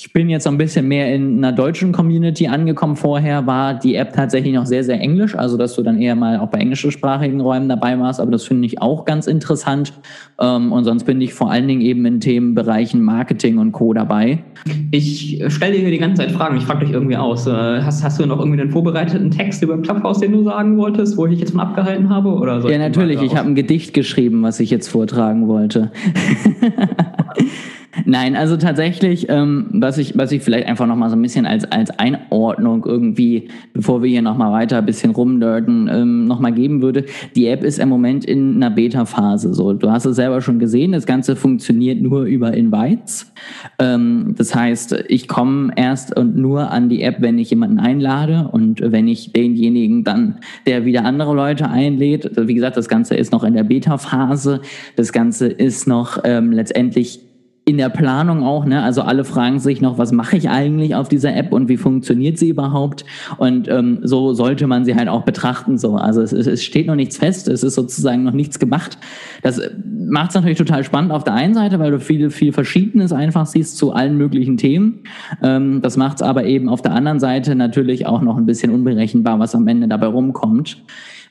ich 0.00 0.12
bin 0.12 0.30
jetzt 0.30 0.44
so 0.44 0.50
ein 0.50 0.58
bisschen 0.58 0.86
mehr 0.86 1.12
in 1.12 1.38
einer 1.38 1.50
deutschen 1.50 1.90
Community 1.90 2.46
angekommen. 2.46 2.94
Vorher 2.94 3.48
war 3.48 3.74
die 3.74 3.96
App 3.96 4.12
tatsächlich 4.12 4.54
noch 4.54 4.64
sehr, 4.64 4.84
sehr 4.84 5.00
englisch, 5.00 5.34
also 5.34 5.56
dass 5.56 5.74
du 5.74 5.82
dann 5.82 6.00
eher 6.00 6.14
mal 6.14 6.38
auch 6.38 6.46
bei 6.46 6.58
englischsprachigen 6.58 7.40
Räumen 7.40 7.68
dabei 7.68 7.98
warst, 7.98 8.20
aber 8.20 8.30
das 8.30 8.44
finde 8.44 8.66
ich 8.66 8.80
auch 8.80 9.04
ganz 9.04 9.26
interessant. 9.26 9.92
Ähm, 10.40 10.70
und 10.70 10.84
sonst 10.84 11.02
bin 11.02 11.20
ich 11.20 11.34
vor 11.34 11.50
allen 11.50 11.66
Dingen 11.66 11.80
eben 11.80 12.06
in 12.06 12.20
Themenbereichen 12.20 13.02
Marketing 13.02 13.58
und 13.58 13.72
Co. 13.72 13.92
dabei. 13.92 14.44
Ich 14.92 15.42
stelle 15.48 15.72
dir 15.72 15.80
hier 15.80 15.90
die 15.90 15.98
ganze 15.98 16.22
Zeit 16.22 16.30
Fragen, 16.30 16.58
ich 16.58 16.64
frage 16.64 16.86
dich 16.86 16.94
irgendwie 16.94 17.16
aus. 17.16 17.48
Äh, 17.48 17.50
hast, 17.50 18.04
hast 18.04 18.20
du 18.20 18.26
noch 18.26 18.38
irgendwie 18.38 18.60
einen 18.60 18.70
vorbereiteten 18.70 19.32
Text 19.32 19.64
über 19.64 19.82
Clubhouse, 19.82 20.20
den 20.20 20.30
du 20.30 20.44
sagen 20.44 20.78
wolltest, 20.78 21.16
wo 21.16 21.26
ich 21.26 21.32
dich 21.32 21.40
jetzt 21.40 21.50
von 21.50 21.60
abgehalten 21.60 22.08
habe? 22.08 22.28
Oder 22.28 22.64
ja, 22.70 22.78
natürlich. 22.78 23.20
Ich 23.20 23.34
habe 23.34 23.48
ein 23.48 23.56
Gedicht 23.56 23.94
geschrieben, 23.94 24.44
was 24.44 24.60
ich 24.60 24.70
jetzt 24.70 24.86
vortragen 24.86 25.48
wollte. 25.48 25.90
Nein, 28.10 28.36
also 28.36 28.56
tatsächlich, 28.56 29.28
ähm, 29.28 29.66
was 29.70 29.98
ich, 29.98 30.16
was 30.16 30.32
ich 30.32 30.40
vielleicht 30.40 30.66
einfach 30.66 30.86
nochmal 30.86 31.10
so 31.10 31.16
ein 31.16 31.20
bisschen 31.20 31.44
als, 31.44 31.70
als 31.70 31.90
Einordnung 31.98 32.86
irgendwie, 32.86 33.48
bevor 33.74 34.02
wir 34.02 34.08
hier 34.08 34.22
nochmal 34.22 34.50
weiter 34.50 34.78
ein 34.78 34.86
bisschen 34.86 35.10
rumnörden, 35.10 35.90
ähm, 35.92 36.24
nochmal 36.24 36.52
geben 36.52 36.80
würde. 36.80 37.04
Die 37.36 37.48
App 37.48 37.62
ist 37.62 37.78
im 37.78 37.90
Moment 37.90 38.24
in 38.24 38.56
einer 38.56 38.70
Beta-Phase. 38.70 39.52
So, 39.52 39.74
du 39.74 39.90
hast 39.90 40.06
es 40.06 40.16
selber 40.16 40.40
schon 40.40 40.58
gesehen, 40.58 40.92
das 40.92 41.04
Ganze 41.04 41.36
funktioniert 41.36 42.00
nur 42.00 42.22
über 42.22 42.54
Invites. 42.54 43.30
Ähm, 43.78 44.34
das 44.38 44.54
heißt, 44.54 45.04
ich 45.08 45.28
komme 45.28 45.72
erst 45.76 46.16
und 46.16 46.34
nur 46.34 46.70
an 46.70 46.88
die 46.88 47.02
App, 47.02 47.16
wenn 47.18 47.38
ich 47.38 47.50
jemanden 47.50 47.78
einlade 47.78 48.48
und 48.50 48.80
wenn 48.80 49.06
ich 49.06 49.34
denjenigen 49.34 50.02
dann, 50.02 50.36
der 50.66 50.86
wieder 50.86 51.04
andere 51.04 51.34
Leute 51.34 51.68
einlädt. 51.68 52.30
Wie 52.38 52.54
gesagt, 52.54 52.78
das 52.78 52.88
Ganze 52.88 53.16
ist 53.16 53.32
noch 53.32 53.44
in 53.44 53.52
der 53.52 53.64
Beta-Phase. 53.64 54.62
Das 54.96 55.12
Ganze 55.12 55.48
ist 55.48 55.86
noch 55.86 56.20
ähm, 56.24 56.52
letztendlich 56.52 57.27
in 57.68 57.76
der 57.76 57.90
Planung 57.90 58.42
auch, 58.42 58.64
ne? 58.64 58.82
Also 58.82 59.02
alle 59.02 59.24
fragen 59.24 59.58
sich 59.58 59.82
noch, 59.82 59.98
was 59.98 60.10
mache 60.10 60.38
ich 60.38 60.48
eigentlich 60.48 60.94
auf 60.94 61.08
dieser 61.08 61.36
App 61.36 61.52
und 61.52 61.68
wie 61.68 61.76
funktioniert 61.76 62.38
sie 62.38 62.48
überhaupt? 62.48 63.04
Und 63.36 63.68
ähm, 63.68 64.00
so 64.02 64.32
sollte 64.32 64.66
man 64.66 64.86
sie 64.86 64.94
halt 64.94 65.08
auch 65.08 65.24
betrachten. 65.24 65.76
So, 65.76 65.96
also 65.96 66.22
es, 66.22 66.32
es 66.32 66.64
steht 66.64 66.86
noch 66.86 66.94
nichts 66.94 67.18
fest, 67.18 67.46
es 67.46 67.62
ist 67.62 67.74
sozusagen 67.74 68.24
noch 68.24 68.32
nichts 68.32 68.58
gemacht. 68.58 68.96
Das 69.42 69.60
macht 69.84 70.30
es 70.30 70.34
natürlich 70.34 70.56
total 70.56 70.82
spannend 70.82 71.12
auf 71.12 71.24
der 71.24 71.34
einen 71.34 71.52
Seite, 71.52 71.78
weil 71.78 71.90
du 71.90 72.00
viel, 72.00 72.30
viel 72.30 72.54
Verschiedenes 72.54 73.12
einfach 73.12 73.44
siehst 73.44 73.76
zu 73.76 73.92
allen 73.92 74.16
möglichen 74.16 74.56
Themen. 74.56 75.00
Ähm, 75.42 75.82
das 75.82 75.98
macht 75.98 76.16
es 76.16 76.22
aber 76.22 76.44
eben 76.44 76.70
auf 76.70 76.80
der 76.80 76.92
anderen 76.92 77.20
Seite 77.20 77.54
natürlich 77.54 78.06
auch 78.06 78.22
noch 78.22 78.38
ein 78.38 78.46
bisschen 78.46 78.72
unberechenbar, 78.72 79.38
was 79.40 79.54
am 79.54 79.68
Ende 79.68 79.88
dabei 79.88 80.06
rumkommt. 80.06 80.82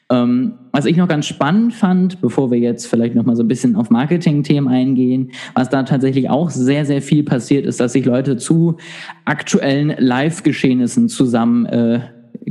Ähm, 0.09 0.53
was 0.71 0.85
ich 0.85 0.95
noch 0.95 1.07
ganz 1.07 1.25
spannend 1.25 1.73
fand, 1.73 2.21
bevor 2.21 2.49
wir 2.49 2.59
jetzt 2.59 2.87
vielleicht 2.87 3.13
noch 3.13 3.25
mal 3.25 3.35
so 3.35 3.43
ein 3.43 3.47
bisschen 3.47 3.75
auf 3.75 3.89
Marketing-Themen 3.89 4.67
eingehen, 4.69 5.31
was 5.53 5.69
da 5.69 5.83
tatsächlich 5.83 6.29
auch 6.29 6.49
sehr, 6.49 6.85
sehr 6.85 7.01
viel 7.01 7.23
passiert 7.23 7.65
ist, 7.65 7.79
dass 7.79 7.93
sich 7.93 8.05
Leute 8.05 8.37
zu 8.37 8.77
aktuellen 9.25 9.93
Live-Geschehnissen 9.97 11.09
zusammen 11.09 11.65
äh, 11.65 11.99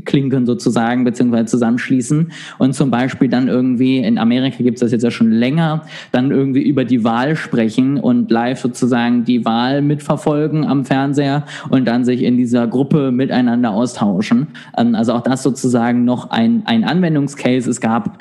klinken 0.04 0.46
sozusagen, 0.46 1.04
beziehungsweise 1.04 1.46
zusammenschließen 1.46 2.32
und 2.58 2.74
zum 2.74 2.90
Beispiel 2.90 3.28
dann 3.28 3.48
irgendwie, 3.48 3.98
in 3.98 4.18
Amerika 4.18 4.62
gibt 4.62 4.76
es 4.76 4.80
das 4.80 4.92
jetzt 4.92 5.02
ja 5.02 5.10
schon 5.10 5.30
länger, 5.30 5.82
dann 6.12 6.30
irgendwie 6.30 6.62
über 6.62 6.84
die 6.84 7.04
Wahl 7.04 7.36
sprechen 7.36 7.98
und 7.98 8.30
live 8.30 8.60
sozusagen 8.60 9.24
die 9.24 9.44
Wahl 9.44 9.82
mitverfolgen 9.82 10.64
am 10.64 10.84
Fernseher 10.84 11.44
und 11.70 11.86
dann 11.86 12.04
sich 12.04 12.22
in 12.22 12.36
dieser 12.36 12.66
Gruppe 12.66 13.10
miteinander 13.10 13.70
austauschen. 13.70 14.48
Ähm, 14.76 14.94
also 14.94 15.12
auch 15.12 15.22
das 15.22 15.42
sozusagen 15.42 16.04
noch 16.04 16.30
ein, 16.30 16.62
ein 16.66 16.84
Anwendungscase. 16.84 17.70
Es 17.70 17.80
gab 17.80 18.18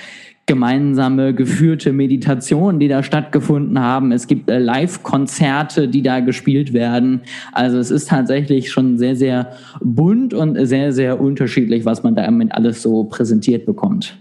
gemeinsame 0.47 1.33
geführte 1.33 1.91
Meditationen, 1.91 2.79
die 2.79 2.87
da 2.87 3.01
stattgefunden 3.01 3.79
haben. 3.79 4.11
Es 4.11 4.27
gibt 4.27 4.49
äh, 4.49 4.59
Live-Konzerte, 4.59 5.87
die 5.87 6.03
da 6.03 6.19
gespielt 6.19 6.73
werden. 6.73 7.21
Also 7.51 7.77
es 7.77 7.89
ist 7.89 8.09
tatsächlich 8.09 8.71
schon 8.71 8.97
sehr, 8.97 9.15
sehr 9.15 9.53
bunt 9.81 10.33
und 10.33 10.55
sehr, 10.67 10.91
sehr 10.91 11.19
unterschiedlich, 11.19 11.85
was 11.85 12.03
man 12.03 12.15
da 12.15 12.25
damit 12.25 12.51
alles 12.53 12.81
so 12.81 13.05
präsentiert 13.05 13.65
bekommt. 13.65 14.17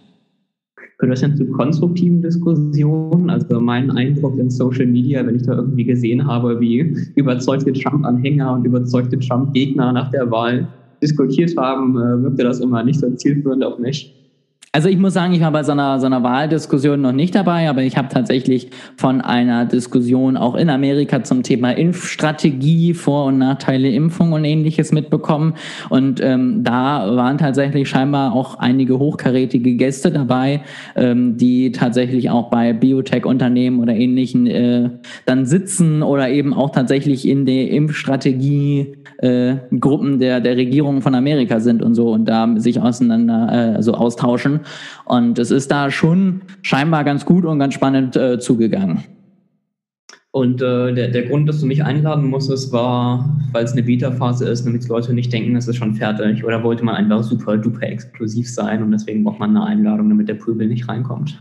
Gehört 0.99 1.15
das 1.15 1.21
denn 1.23 1.37
zu 1.37 1.47
konstruktiven 1.47 2.23
Diskussionen? 2.23 3.29
Also 3.29 3.61
mein 3.61 3.91
Eindruck 3.91 4.39
in 4.39 4.49
Social 4.49 4.87
Media, 4.87 5.27
wenn 5.27 5.35
ich 5.35 5.43
da 5.43 5.55
irgendwie 5.55 5.85
gesehen 5.85 6.27
habe, 6.27 6.61
wie 6.61 6.95
überzeugte 7.17 7.73
Trump-Anhänger 7.73 8.53
und 8.53 8.65
überzeugte 8.65 9.19
Trump-Gegner 9.19 9.93
nach 9.93 10.11
der 10.13 10.31
Wahl 10.31 10.69
diskutiert 11.03 11.55
haben, 11.57 11.97
äh, 11.97 12.23
wirkte 12.23 12.45
das 12.45 12.61
immer 12.61 12.83
nicht 12.85 13.01
so 13.01 13.11
zielführend 13.11 13.65
auf 13.65 13.79
mich. 13.79 14.15
Also 14.75 14.89
ich 14.89 14.99
muss 14.99 15.15
sagen, 15.15 15.33
ich 15.35 15.41
war 15.41 15.53
bei 15.53 15.63
so 15.63 15.71
einer, 15.71 16.01
so 16.01 16.07
einer 16.07 16.25
Wahldiskussion 16.25 17.01
noch 17.01 17.13
nicht 17.13 17.33
dabei, 17.37 17.71
aber 17.71 17.83
ich 17.83 17.97
habe 17.97 18.09
tatsächlich 18.09 18.71
von 18.97 19.21
einer 19.21 19.67
Diskussion 19.67 20.37
auch 20.37 20.57
in 20.57 20.69
Amerika 20.69 21.23
zum 21.23 21.45
Thema 21.45 21.71
Impfstrategie, 21.71 22.93
Vor- 22.93 23.27
und 23.27 23.39
Nachteile 23.39 23.89
Impfung 23.91 24.33
und 24.33 24.45
ähnliches 24.45 24.91
mitbekommen. 24.91 25.55
Und 25.91 26.21
ähm, 26.21 26.65
da 26.65 27.15
waren 27.15 27.39
tatsächlich 27.39 27.89
scheinbar 27.89 28.33
auch 28.33 28.59
einige 28.59 28.99
hochkarätige 28.99 29.77
Gäste 29.77 30.11
dabei, 30.11 30.63
ähm, 30.97 31.37
die 31.37 31.71
tatsächlich 31.71 32.31
auch 32.31 32.51
bei 32.51 32.73
Biotech-Unternehmen 32.73 33.79
oder 33.79 33.95
ähnlichen 33.95 34.49
äh, 34.49 34.91
dann 35.25 35.47
sitzen 35.47 36.03
oder 36.03 36.31
eben 36.31 36.53
auch 36.53 36.71
tatsächlich 36.71 37.29
in 37.29 37.47
der 37.47 37.71
Impfstrategie 37.71 38.97
äh, 39.19 39.55
Gruppen 39.79 40.19
der, 40.19 40.41
der 40.41 40.57
Regierung 40.57 41.01
von 41.01 41.15
Amerika 41.15 41.61
sind 41.61 41.81
und 41.81 41.95
so 41.95 42.11
und 42.11 42.25
da 42.25 42.53
sich 42.57 42.81
auseinander 42.81 43.77
äh, 43.79 43.83
so 43.85 43.95
austauschen. 43.95 44.64
Und 45.05 45.39
es 45.39 45.51
ist 45.51 45.71
da 45.71 45.91
schon 45.91 46.43
scheinbar 46.63 47.05
ganz 47.05 47.25
gut 47.25 47.45
und 47.45 47.59
ganz 47.59 47.75
spannend 47.75 48.17
äh, 48.17 48.39
zugegangen. 48.39 49.05
Und 50.35 50.61
äh, 50.63 50.93
der, 50.93 51.09
der 51.09 51.27
Grund, 51.27 51.49
dass 51.49 51.61
du 51.61 51.67
mich 51.67 51.85
einladen 51.85 52.27
musstest, 52.27 52.73
war, 52.73 53.39
weil 53.53 53.65
es 53.65 53.73
eine 53.73 53.85
Beta-Phase 53.85 54.49
ist, 54.49 54.67
damit 54.67 54.89
Leute 54.89 55.15
nicht 55.15 55.33
denken, 55.33 55.55
es 55.55 55.69
ist 55.69 55.77
schon 55.77 55.95
fertig. 55.95 56.45
Oder 56.45 56.65
wollte 56.65 56.85
man 56.85 56.97
einfach 56.97 57.23
super 57.23 57.57
duper 57.57 57.85
exklusiv 57.85 58.53
sein 58.53 58.83
und 58.83 58.91
deswegen 58.91 59.23
braucht 59.23 59.39
man 59.39 59.51
eine 59.51 59.65
Einladung, 59.65 60.09
damit 60.09 60.29
der 60.29 60.35
Pöbel 60.35 60.67
nicht 60.67 60.89
reinkommt? 60.89 61.41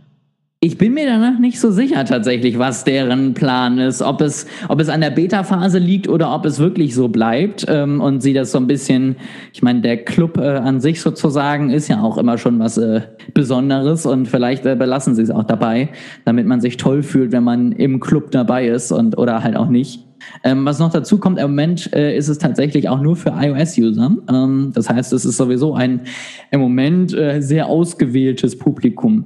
Ich 0.64 0.78
bin 0.78 0.94
mir 0.94 1.06
danach 1.06 1.40
nicht 1.40 1.60
so 1.60 1.72
sicher 1.72 2.06
tatsächlich, 2.06 2.58
was 2.58 2.86
deren 2.86 3.34
Plan 3.34 3.80
ist. 3.80 4.02
Ob 4.02 4.22
es, 4.22 4.48
ob 4.70 4.80
es 4.80 4.88
an 4.88 5.02
der 5.02 5.10
Beta-Phase 5.10 5.78
liegt 5.78 6.08
oder 6.08 6.34
ob 6.34 6.46
es 6.46 6.58
wirklich 6.58 6.96
so 6.96 7.10
bleibt 7.10 7.66
ähm, 7.68 8.00
und 8.00 8.22
sie 8.22 8.32
das 8.32 8.54
so 8.54 8.60
ein 8.60 8.68
bisschen, 8.68 9.18
ich 9.52 9.62
meine, 9.62 9.82
der 9.82 10.06
Club 10.06 10.38
äh, 10.38 10.48
an 10.48 10.80
sich 10.80 11.02
sozusagen 11.02 11.70
ist 11.70 11.90
ja 11.90 12.02
auch 12.02 12.18
immer 12.18 12.38
schon 12.38 12.60
was 12.60 12.78
äh, 12.78 13.02
Besonderes 13.34 14.06
und 14.06 14.30
vielleicht 14.30 14.66
äh, 14.66 14.78
belassen 14.78 15.16
sie 15.16 15.24
es 15.24 15.32
auch 15.32 15.44
dabei, 15.44 15.90
damit 16.24 16.48
man 16.48 16.62
sich 16.62 16.78
toll 16.78 17.04
fühlt, 17.04 17.34
wenn 17.34 17.44
man 17.44 17.74
im 17.74 18.00
Club 18.00 18.32
dabei 18.32 18.70
ist 18.70 18.94
und 18.94 19.18
oder 19.18 19.44
halt 19.44 19.58
auch 19.58 19.68
nicht. 19.68 20.06
Ähm, 20.46 20.64
was 20.64 20.80
noch 20.80 20.94
dazu 20.94 21.18
kommt, 21.18 21.40
im 21.40 21.50
Moment 21.50 21.92
äh, 21.92 22.16
ist 22.16 22.30
es 22.30 22.38
tatsächlich 22.38 22.88
auch 22.88 23.02
nur 23.02 23.18
für 23.18 23.34
iOS-User. 23.38 24.16
Ähm, 24.30 24.72
das 24.74 24.90
heißt, 24.90 25.12
es 25.12 25.26
ist 25.26 25.36
sowieso 25.36 25.74
ein 25.74 26.04
im 26.52 26.62
Moment 26.62 27.14
äh, 27.14 27.42
sehr 27.42 27.68
ausgewähltes 27.68 28.58
Publikum. 28.58 29.26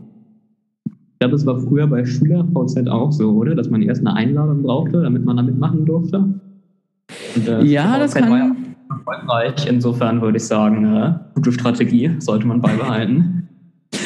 Ich 1.17 1.19
glaube, 1.19 1.31
das 1.31 1.47
war 1.47 1.59
früher 1.59 1.87
bei 1.87 2.05
SchülerVZ 2.05 2.87
auch 2.89 3.11
so, 3.11 3.31
oder? 3.31 3.55
Dass 3.55 3.71
man 3.71 3.81
erst 3.81 4.01
eine 4.01 4.15
Einladung 4.15 4.61
brauchte, 4.61 5.01
damit 5.01 5.25
man 5.25 5.37
damit 5.37 5.57
machen 5.57 5.83
durfte. 5.83 6.19
Und, 6.19 7.47
äh, 7.47 7.63
ja, 7.63 7.97
das 7.97 8.13
kann... 8.13 8.29
War 8.29 8.37
ja 8.37 8.55
erfolgreich. 8.87 9.67
Insofern 9.67 10.21
würde 10.21 10.37
ich 10.37 10.45
sagen, 10.45 10.85
äh, 10.85 11.13
gute 11.33 11.51
Strategie 11.51 12.11
sollte 12.19 12.45
man 12.45 12.61
beibehalten. 12.61 13.46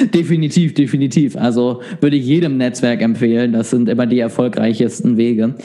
Definitiv, 0.14 0.74
definitiv. 0.74 1.36
Also 1.36 1.82
würde 2.00 2.16
ich 2.16 2.26
jedem 2.26 2.58
Netzwerk 2.58 3.02
empfehlen. 3.02 3.54
Das 3.54 3.70
sind 3.70 3.90
immer 3.90 4.06
die 4.06 4.20
erfolgreichsten 4.20 5.18
Wege. 5.18 5.56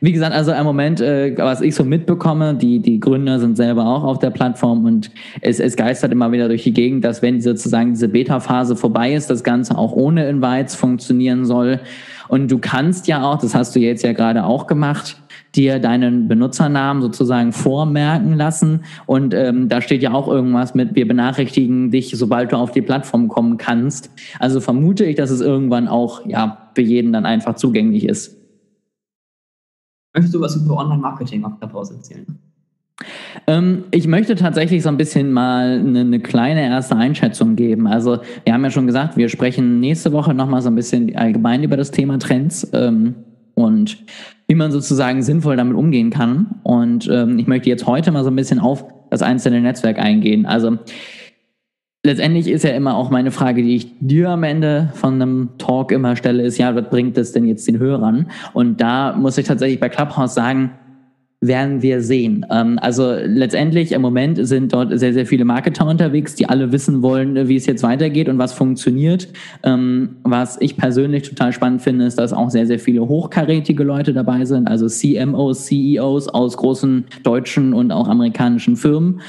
Wie 0.00 0.12
gesagt, 0.12 0.34
also 0.34 0.52
im 0.52 0.64
Moment, 0.64 1.00
äh, 1.00 1.34
was 1.36 1.60
ich 1.60 1.74
so 1.74 1.84
mitbekomme, 1.84 2.54
die, 2.54 2.80
die 2.80 3.00
Gründer 3.00 3.38
sind 3.38 3.56
selber 3.56 3.86
auch 3.86 4.04
auf 4.04 4.18
der 4.18 4.30
Plattform 4.30 4.84
und 4.84 5.10
es, 5.40 5.60
es 5.60 5.76
geistert 5.76 6.12
immer 6.12 6.32
wieder 6.32 6.48
durch 6.48 6.64
die 6.64 6.72
Gegend, 6.72 7.04
dass 7.04 7.22
wenn 7.22 7.40
sozusagen 7.40 7.92
diese 7.92 8.08
Beta-Phase 8.08 8.76
vorbei 8.76 9.14
ist, 9.14 9.30
das 9.30 9.44
Ganze 9.44 9.76
auch 9.76 9.92
ohne 9.92 10.28
Invites 10.28 10.74
funktionieren 10.74 11.44
soll. 11.44 11.80
Und 12.28 12.50
du 12.50 12.58
kannst 12.58 13.08
ja 13.08 13.22
auch, 13.22 13.38
das 13.38 13.54
hast 13.54 13.76
du 13.76 13.80
jetzt 13.80 14.02
ja 14.02 14.12
gerade 14.12 14.44
auch 14.44 14.66
gemacht, 14.66 15.21
dir 15.54 15.78
deinen 15.78 16.28
Benutzernamen 16.28 17.02
sozusagen 17.02 17.52
vormerken 17.52 18.34
lassen. 18.36 18.84
Und 19.06 19.34
ähm, 19.34 19.68
da 19.68 19.80
steht 19.80 20.02
ja 20.02 20.12
auch 20.12 20.28
irgendwas 20.28 20.74
mit, 20.74 20.94
wir 20.94 21.06
benachrichtigen 21.06 21.90
dich, 21.90 22.10
sobald 22.16 22.52
du 22.52 22.56
auf 22.56 22.72
die 22.72 22.82
Plattform 22.82 23.28
kommen 23.28 23.58
kannst. 23.58 24.10
Also 24.38 24.60
vermute 24.60 25.04
ich, 25.04 25.16
dass 25.16 25.30
es 25.30 25.40
irgendwann 25.40 25.88
auch 25.88 26.26
ja, 26.26 26.70
für 26.74 26.82
jeden 26.82 27.12
dann 27.12 27.26
einfach 27.26 27.54
zugänglich 27.56 28.08
ist. 28.08 28.36
Möchtest 30.14 30.34
du 30.34 30.40
was 30.40 30.56
über 30.56 30.76
Online-Marketing 30.76 31.44
auf 31.44 31.58
Clubhouse 31.58 31.90
erzählen? 31.90 32.26
Ähm, 33.46 33.84
ich 33.90 34.06
möchte 34.06 34.36
tatsächlich 34.36 34.82
so 34.82 34.88
ein 34.88 34.96
bisschen 34.96 35.32
mal 35.32 35.78
eine, 35.78 36.00
eine, 36.00 36.20
kleine 36.20 36.62
erste 36.62 36.96
Einschätzung 36.96 37.56
geben. 37.56 37.86
Also 37.86 38.18
wir 38.44 38.52
haben 38.52 38.62
ja 38.62 38.70
schon 38.70 38.86
gesagt, 38.86 39.16
wir 39.16 39.28
sprechen 39.28 39.80
nächste 39.80 40.12
Woche 40.12 40.34
nochmal 40.34 40.62
so 40.62 40.68
ein 40.68 40.74
bisschen 40.74 41.16
allgemein 41.16 41.62
über 41.62 41.76
das 41.76 41.90
Thema 41.90 42.18
Trends. 42.18 42.68
Ähm, 42.72 43.14
und 43.54 43.98
wie 44.52 44.56
man 44.56 44.70
sozusagen 44.70 45.22
sinnvoll 45.22 45.56
damit 45.56 45.74
umgehen 45.74 46.10
kann. 46.10 46.60
Und 46.62 47.08
ähm, 47.10 47.38
ich 47.38 47.46
möchte 47.46 47.70
jetzt 47.70 47.86
heute 47.86 48.12
mal 48.12 48.22
so 48.22 48.28
ein 48.28 48.36
bisschen 48.36 48.58
auf 48.58 48.84
das 49.08 49.22
einzelne 49.22 49.62
Netzwerk 49.62 49.98
eingehen. 49.98 50.44
Also 50.44 50.76
letztendlich 52.04 52.48
ist 52.48 52.62
ja 52.62 52.72
immer 52.72 52.94
auch 52.94 53.08
meine 53.08 53.30
Frage, 53.30 53.62
die 53.62 53.76
ich 53.76 53.86
dir 54.00 54.28
am 54.28 54.42
Ende 54.42 54.90
von 54.92 55.14
einem 55.14 55.48
Talk 55.56 55.90
immer 55.90 56.16
stelle, 56.16 56.42
ist 56.42 56.58
ja, 56.58 56.76
was 56.76 56.90
bringt 56.90 57.16
das 57.16 57.32
denn 57.32 57.46
jetzt 57.46 57.66
den 57.66 57.78
Hörern? 57.78 58.30
Und 58.52 58.82
da 58.82 59.16
muss 59.16 59.38
ich 59.38 59.46
tatsächlich 59.46 59.80
bei 59.80 59.88
Clubhouse 59.88 60.34
sagen, 60.34 60.72
werden 61.42 61.82
wir 61.82 62.00
sehen. 62.00 62.46
Ähm, 62.50 62.78
also 62.80 63.12
letztendlich 63.12 63.92
im 63.92 64.00
Moment 64.00 64.38
sind 64.46 64.72
dort 64.72 64.98
sehr, 64.98 65.12
sehr 65.12 65.26
viele 65.26 65.44
Marketer 65.44 65.86
unterwegs, 65.86 66.36
die 66.36 66.48
alle 66.48 66.72
wissen 66.72 67.02
wollen, 67.02 67.48
wie 67.48 67.56
es 67.56 67.66
jetzt 67.66 67.82
weitergeht 67.82 68.28
und 68.28 68.38
was 68.38 68.52
funktioniert. 68.52 69.28
Ähm, 69.64 70.16
was 70.22 70.56
ich 70.60 70.76
persönlich 70.76 71.24
total 71.28 71.52
spannend 71.52 71.82
finde, 71.82 72.06
ist, 72.06 72.18
dass 72.18 72.32
auch 72.32 72.48
sehr, 72.48 72.66
sehr 72.66 72.78
viele 72.78 73.06
hochkarätige 73.06 73.82
Leute 73.82 74.14
dabei 74.14 74.44
sind, 74.44 74.68
also 74.68 74.86
CMOs, 74.86 75.66
CEOs 75.66 76.28
aus 76.28 76.56
großen 76.56 77.04
deutschen 77.24 77.74
und 77.74 77.90
auch 77.90 78.08
amerikanischen 78.08 78.76
Firmen 78.76 79.20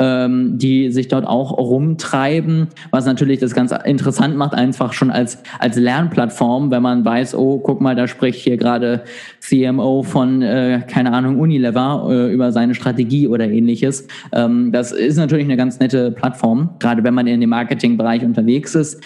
ähm, 0.00 0.56
die 0.56 0.90
sich 0.90 1.08
dort 1.08 1.26
auch 1.26 1.56
rumtreiben, 1.56 2.68
was 2.90 3.04
natürlich 3.04 3.38
das 3.38 3.54
ganz 3.54 3.72
interessant 3.84 4.34
macht, 4.36 4.54
einfach 4.54 4.94
schon 4.94 5.10
als, 5.10 5.42
als 5.58 5.76
Lernplattform, 5.76 6.70
wenn 6.70 6.82
man 6.82 7.04
weiß, 7.04 7.34
oh, 7.34 7.58
guck 7.58 7.82
mal, 7.82 7.94
da 7.94 8.08
spricht 8.08 8.40
hier 8.40 8.56
gerade 8.56 9.02
CMO 9.40 10.02
von, 10.02 10.40
äh, 10.40 10.82
keine 10.88 11.12
Ahnung, 11.12 11.38
Unilever 11.38 12.08
äh, 12.10 12.32
über 12.32 12.50
seine 12.50 12.74
Strategie 12.74 13.28
oder 13.28 13.48
ähnliches. 13.48 14.08
Ähm, 14.32 14.72
das 14.72 14.90
ist 14.90 15.16
natürlich 15.16 15.44
eine 15.44 15.58
ganz 15.58 15.78
nette 15.78 16.10
Plattform, 16.10 16.70
gerade 16.78 17.04
wenn 17.04 17.12
man 17.12 17.26
in 17.26 17.40
dem 17.40 17.50
Marketingbereich 17.50 18.24
unterwegs 18.24 18.74
ist. 18.74 19.02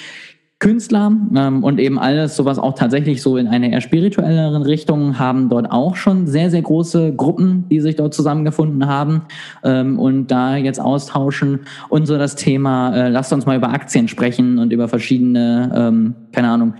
Künstler 0.61 1.13
ähm, 1.37 1.63
und 1.63 1.79
eben 1.79 1.99
alles 1.99 2.37
sowas 2.37 2.59
auch 2.59 2.75
tatsächlich 2.75 3.21
so 3.21 3.37
in 3.37 3.49
eine 3.49 3.71
eher 3.73 3.81
spirituelleren 3.81 4.63
Richtung 4.63 5.19
haben 5.19 5.49
dort 5.49 5.71
auch 5.71 5.97
schon 5.97 6.27
sehr, 6.27 6.51
sehr 6.51 6.63
große 6.63 7.15
Gruppen, 7.15 7.69
die 7.69 7.81
sich 7.81 7.97
dort 7.97 8.15
zusammengefunden 8.15 8.87
haben 8.87 9.23
ähm, 9.63 9.99
und 9.99 10.29
da 10.29 10.57
jetzt 10.57 10.81
austauschen. 10.81 11.61
Und 11.89 12.07
so 12.07 12.17
das 12.19 12.37
Thema, 12.37 12.95
äh, 12.95 13.09
lasst 13.11 13.33
uns 13.33 13.47
mal 13.47 13.57
über 13.57 13.71
Aktien 13.71 14.09
sprechen 14.09 14.59
und 14.59 14.73
über 14.73 14.89
verschiedene, 14.89 15.73
ähm, 15.75 16.15
keine 16.33 16.49
Ahnung, 16.49 16.75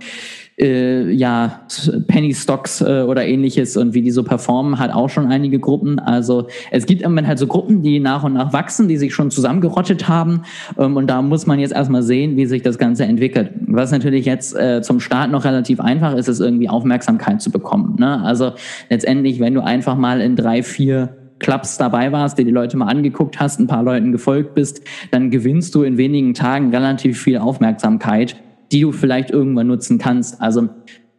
äh, 0.57 1.11
ja, 1.11 1.65
Penny 2.07 2.33
Stocks 2.33 2.81
äh, 2.81 3.01
oder 3.01 3.25
ähnliches 3.25 3.75
und 3.75 3.93
wie 3.93 4.01
die 4.01 4.11
so 4.11 4.23
performen, 4.23 4.79
hat 4.79 4.93
auch 4.93 5.09
schon 5.09 5.27
einige 5.27 5.59
Gruppen. 5.59 5.99
Also 5.99 6.47
es 6.71 6.85
gibt 6.85 7.01
im 7.01 7.11
Moment 7.11 7.27
halt 7.27 7.39
so 7.39 7.47
Gruppen, 7.47 7.81
die 7.81 7.99
nach 7.99 8.23
und 8.23 8.33
nach 8.33 8.53
wachsen, 8.53 8.87
die 8.87 8.97
sich 8.97 9.13
schon 9.13 9.31
zusammengerottet 9.31 10.07
haben. 10.07 10.43
Ähm, 10.77 10.95
und 10.95 11.07
da 11.07 11.21
muss 11.21 11.45
man 11.45 11.59
jetzt 11.59 11.73
erstmal 11.73 12.03
sehen, 12.03 12.37
wie 12.37 12.45
sich 12.45 12.61
das 12.61 12.77
Ganze 12.77 13.03
entwickelt. 13.03 13.51
Was 13.67 13.91
natürlich 13.91 14.25
jetzt 14.25 14.55
äh, 14.55 14.81
zum 14.81 14.99
Start 14.99 15.31
noch 15.31 15.43
relativ 15.43 15.79
einfach 15.79 16.15
ist, 16.15 16.29
ist 16.29 16.39
irgendwie 16.39 16.69
Aufmerksamkeit 16.69 17.41
zu 17.41 17.51
bekommen. 17.51 17.97
Ne? 17.99 18.21
Also 18.23 18.53
letztendlich, 18.89 19.39
wenn 19.39 19.53
du 19.53 19.61
einfach 19.61 19.97
mal 19.97 20.21
in 20.21 20.37
drei, 20.37 20.63
vier 20.63 21.17
Clubs 21.39 21.77
dabei 21.77 22.13
warst, 22.13 22.37
dir 22.37 22.45
die 22.45 22.51
Leute 22.51 22.77
mal 22.77 22.87
angeguckt 22.87 23.41
hast, 23.41 23.59
ein 23.59 23.67
paar 23.67 23.83
Leuten 23.83 24.13
gefolgt 24.13 24.55
bist, 24.55 24.81
dann 25.11 25.31
gewinnst 25.31 25.75
du 25.75 25.83
in 25.83 25.97
wenigen 25.97 26.33
Tagen 26.33 26.73
relativ 26.73 27.21
viel 27.21 27.37
Aufmerksamkeit 27.39 28.37
die 28.71 28.81
du 28.81 28.91
vielleicht 28.91 29.31
irgendwann 29.31 29.67
nutzen 29.67 29.97
kannst. 29.97 30.41
Also 30.41 30.69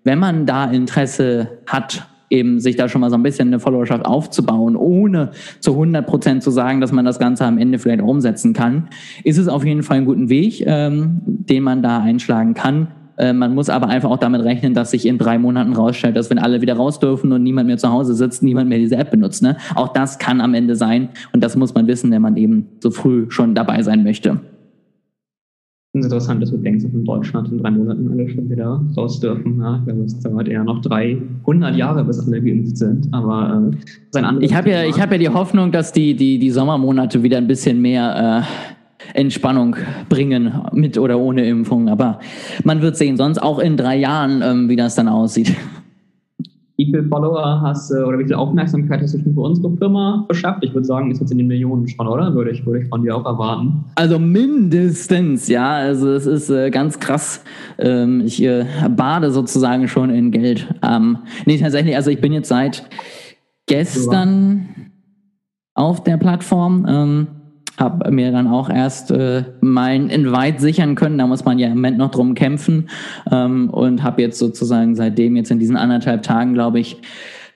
wenn 0.04 0.18
man 0.18 0.46
da 0.46 0.70
Interesse 0.70 1.58
hat, 1.66 2.06
eben 2.30 2.60
sich 2.60 2.76
da 2.76 2.88
schon 2.88 3.00
mal 3.00 3.10
so 3.10 3.16
ein 3.16 3.22
bisschen 3.22 3.48
eine 3.48 3.60
Followerschaft 3.60 4.04
aufzubauen, 4.04 4.76
ohne 4.76 5.30
zu 5.60 5.72
100 5.72 6.06
Prozent 6.06 6.42
zu 6.42 6.50
sagen, 6.50 6.80
dass 6.80 6.92
man 6.92 7.04
das 7.04 7.18
Ganze 7.18 7.44
am 7.44 7.58
Ende 7.58 7.78
vielleicht 7.78 8.02
umsetzen 8.02 8.52
kann, 8.52 8.88
ist 9.24 9.38
es 9.38 9.48
auf 9.48 9.64
jeden 9.64 9.82
Fall 9.82 9.98
ein 9.98 10.04
guter 10.04 10.28
Weg, 10.28 10.62
ähm, 10.66 11.20
den 11.24 11.62
man 11.62 11.82
da 11.82 12.00
einschlagen 12.00 12.54
kann. 12.54 12.88
Äh, 13.16 13.32
man 13.32 13.54
muss 13.54 13.68
aber 13.68 13.88
einfach 13.88 14.10
auch 14.10 14.18
damit 14.18 14.42
rechnen, 14.42 14.74
dass 14.74 14.90
sich 14.90 15.06
in 15.06 15.18
drei 15.18 15.38
Monaten 15.38 15.72
rausstellt, 15.72 16.16
dass 16.16 16.30
wenn 16.30 16.38
alle 16.38 16.60
wieder 16.60 16.74
raus 16.74 16.98
dürfen 16.98 17.32
und 17.32 17.42
niemand 17.42 17.68
mehr 17.68 17.78
zu 17.78 17.90
Hause 17.90 18.14
sitzt, 18.14 18.42
niemand 18.42 18.68
mehr 18.68 18.78
diese 18.78 18.96
App 18.96 19.10
benutzt. 19.10 19.42
Ne? 19.42 19.56
Auch 19.74 19.88
das 19.88 20.18
kann 20.18 20.40
am 20.40 20.54
Ende 20.54 20.76
sein 20.76 21.10
und 21.32 21.42
das 21.42 21.56
muss 21.56 21.74
man 21.74 21.86
wissen, 21.86 22.10
wenn 22.10 22.22
man 22.22 22.36
eben 22.36 22.66
so 22.80 22.90
früh 22.90 23.26
schon 23.30 23.54
dabei 23.54 23.82
sein 23.82 24.02
möchte 24.02 24.40
finde 25.96 26.08
es 26.08 26.12
interessant, 26.12 26.42
dass 26.42 26.50
du 26.50 26.58
denkst, 26.58 26.84
dass 26.84 26.92
in 26.92 27.04
Deutschland 27.04 27.48
in 27.48 27.58
drei 27.58 27.70
Monaten 27.70 28.10
alle 28.12 28.28
schon 28.28 28.50
wieder 28.50 28.82
raus 28.96 29.18
dürfen. 29.18 29.58
Ja, 29.60 29.78
ich 29.78 29.84
glaube, 29.86 30.02
es 30.02 30.18
dauert 30.20 30.48
eher 30.48 30.62
noch 30.62 30.82
300 30.82 31.74
Jahre, 31.74 32.04
bis 32.04 32.26
alle 32.26 32.42
geimpft 32.42 32.76
sind. 32.76 33.08
Aber 33.12 33.70
äh, 33.72 33.76
sein 34.10 34.24
anderes 34.24 34.50
Ich 34.50 34.54
habe 34.54 34.70
ja, 34.70 34.84
ich 34.84 35.00
hab 35.00 35.10
ja 35.10 35.18
die 35.18 35.28
Hoffnung, 35.30 35.72
dass 35.72 35.92
die, 35.92 36.14
die, 36.14 36.38
die 36.38 36.50
Sommermonate 36.50 37.22
wieder 37.22 37.38
ein 37.38 37.46
bisschen 37.46 37.80
mehr 37.80 38.44
äh, 39.14 39.18
Entspannung 39.18 39.76
bringen, 40.08 40.52
mit 40.72 40.98
oder 40.98 41.18
ohne 41.18 41.46
Impfung. 41.46 41.88
Aber 41.88 42.20
man 42.64 42.82
wird 42.82 42.96
sehen, 42.96 43.16
sonst 43.16 43.38
auch 43.38 43.58
in 43.58 43.78
drei 43.78 43.96
Jahren, 43.96 44.42
ähm, 44.42 44.68
wie 44.68 44.76
das 44.76 44.96
dann 44.96 45.08
aussieht. 45.08 45.54
Wie 46.76 46.84
viele 46.84 47.04
Follower 47.04 47.60
hast 47.62 47.90
du 47.90 48.04
oder 48.04 48.18
wie 48.18 48.24
viel 48.24 48.34
Aufmerksamkeit 48.34 49.00
hast 49.00 49.14
du 49.14 49.18
schon 49.18 49.32
für 49.32 49.40
unsere 49.40 49.74
Firma 49.76 50.24
beschafft? 50.28 50.62
Ich 50.62 50.74
würde 50.74 50.86
sagen, 50.86 51.10
ist 51.10 51.20
jetzt 51.20 51.32
in 51.32 51.38
den 51.38 51.46
Millionen 51.46 51.88
schon, 51.88 52.06
oder? 52.06 52.34
Würde 52.34 52.50
ich, 52.50 52.66
würde 52.66 52.82
ich 52.82 52.88
von 52.88 53.02
dir 53.02 53.16
auch 53.16 53.24
erwarten. 53.24 53.84
Also 53.94 54.18
mindestens, 54.18 55.48
ja. 55.48 55.74
Also 55.74 56.10
es 56.10 56.26
ist 56.26 56.50
äh, 56.50 56.70
ganz 56.70 57.00
krass. 57.00 57.42
Ähm, 57.78 58.22
ich 58.26 58.42
äh, 58.42 58.66
bade 58.94 59.30
sozusagen 59.30 59.88
schon 59.88 60.10
in 60.10 60.30
Geld. 60.30 60.66
Ähm, 60.82 61.18
nee, 61.46 61.56
tatsächlich, 61.56 61.96
also 61.96 62.10
ich 62.10 62.20
bin 62.20 62.32
jetzt 62.32 62.48
seit 62.48 62.86
gestern 63.66 64.68
auf 65.74 66.04
der 66.04 66.18
Plattform. 66.18 66.86
Ähm, 66.88 67.26
habe 67.78 68.10
mir 68.10 68.32
dann 68.32 68.46
auch 68.46 68.70
erst 68.70 69.10
äh, 69.10 69.44
mein 69.60 70.08
Invite 70.08 70.60
sichern 70.60 70.94
können. 70.94 71.18
Da 71.18 71.26
muss 71.26 71.44
man 71.44 71.58
ja 71.58 71.68
im 71.68 71.74
Moment 71.74 71.98
noch 71.98 72.10
drum 72.10 72.34
kämpfen 72.34 72.88
ähm, 73.30 73.70
und 73.70 74.02
habe 74.02 74.22
jetzt 74.22 74.38
sozusagen 74.38 74.94
seitdem 74.94 75.36
jetzt 75.36 75.50
in 75.50 75.58
diesen 75.58 75.76
anderthalb 75.76 76.22
Tagen, 76.22 76.54
glaube 76.54 76.80
ich, 76.80 76.96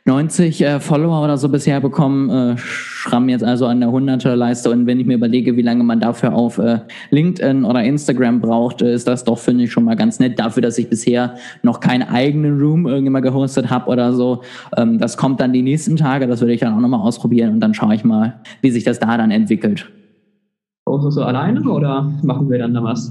90 0.06 0.62
äh, 0.62 0.80
Follower 0.80 1.22
oder 1.22 1.36
so 1.36 1.48
bisher 1.48 1.80
bekommen, 1.80 2.30
äh, 2.30 2.56
schramm 2.56 3.28
jetzt 3.28 3.44
also 3.44 3.66
an 3.66 3.80
der 3.80 3.90
100er 3.90 4.34
Leiste 4.34 4.70
und 4.70 4.86
wenn 4.86 4.98
ich 4.98 5.06
mir 5.06 5.14
überlege, 5.14 5.56
wie 5.56 5.62
lange 5.62 5.84
man 5.84 6.00
dafür 6.00 6.34
auf 6.34 6.58
äh, 6.58 6.80
LinkedIn 7.10 7.64
oder 7.64 7.84
Instagram 7.84 8.40
braucht, 8.40 8.80
äh, 8.80 8.94
ist 8.94 9.06
das 9.06 9.24
doch, 9.24 9.38
finde 9.38 9.64
ich, 9.64 9.72
schon 9.72 9.84
mal 9.84 9.96
ganz 9.96 10.18
nett 10.18 10.38
dafür, 10.38 10.62
dass 10.62 10.78
ich 10.78 10.88
bisher 10.88 11.34
noch 11.62 11.80
keinen 11.80 12.02
eigenen 12.02 12.58
Room 12.58 12.86
irgendwann 12.86 13.22
gehostet 13.22 13.68
habe 13.68 13.90
oder 13.90 14.12
so. 14.14 14.42
Ähm, 14.76 14.98
das 14.98 15.16
kommt 15.18 15.40
dann 15.40 15.52
die 15.52 15.62
nächsten 15.62 15.96
Tage, 15.96 16.26
das 16.26 16.40
würde 16.40 16.54
ich 16.54 16.60
dann 16.60 16.74
auch 16.74 16.80
nochmal 16.80 17.00
ausprobieren 17.00 17.52
und 17.52 17.60
dann 17.60 17.74
schaue 17.74 17.94
ich 17.94 18.02
mal, 18.02 18.40
wie 18.62 18.70
sich 18.70 18.84
das 18.84 18.98
da 18.98 19.18
dann 19.18 19.30
entwickelt. 19.30 19.90
Postest 21.00 21.16
du 21.16 21.22
alleine 21.22 21.62
oder 21.62 22.12
machen 22.22 22.50
wir 22.50 22.58
dann 22.58 22.74
da 22.74 22.82
was? 22.82 23.10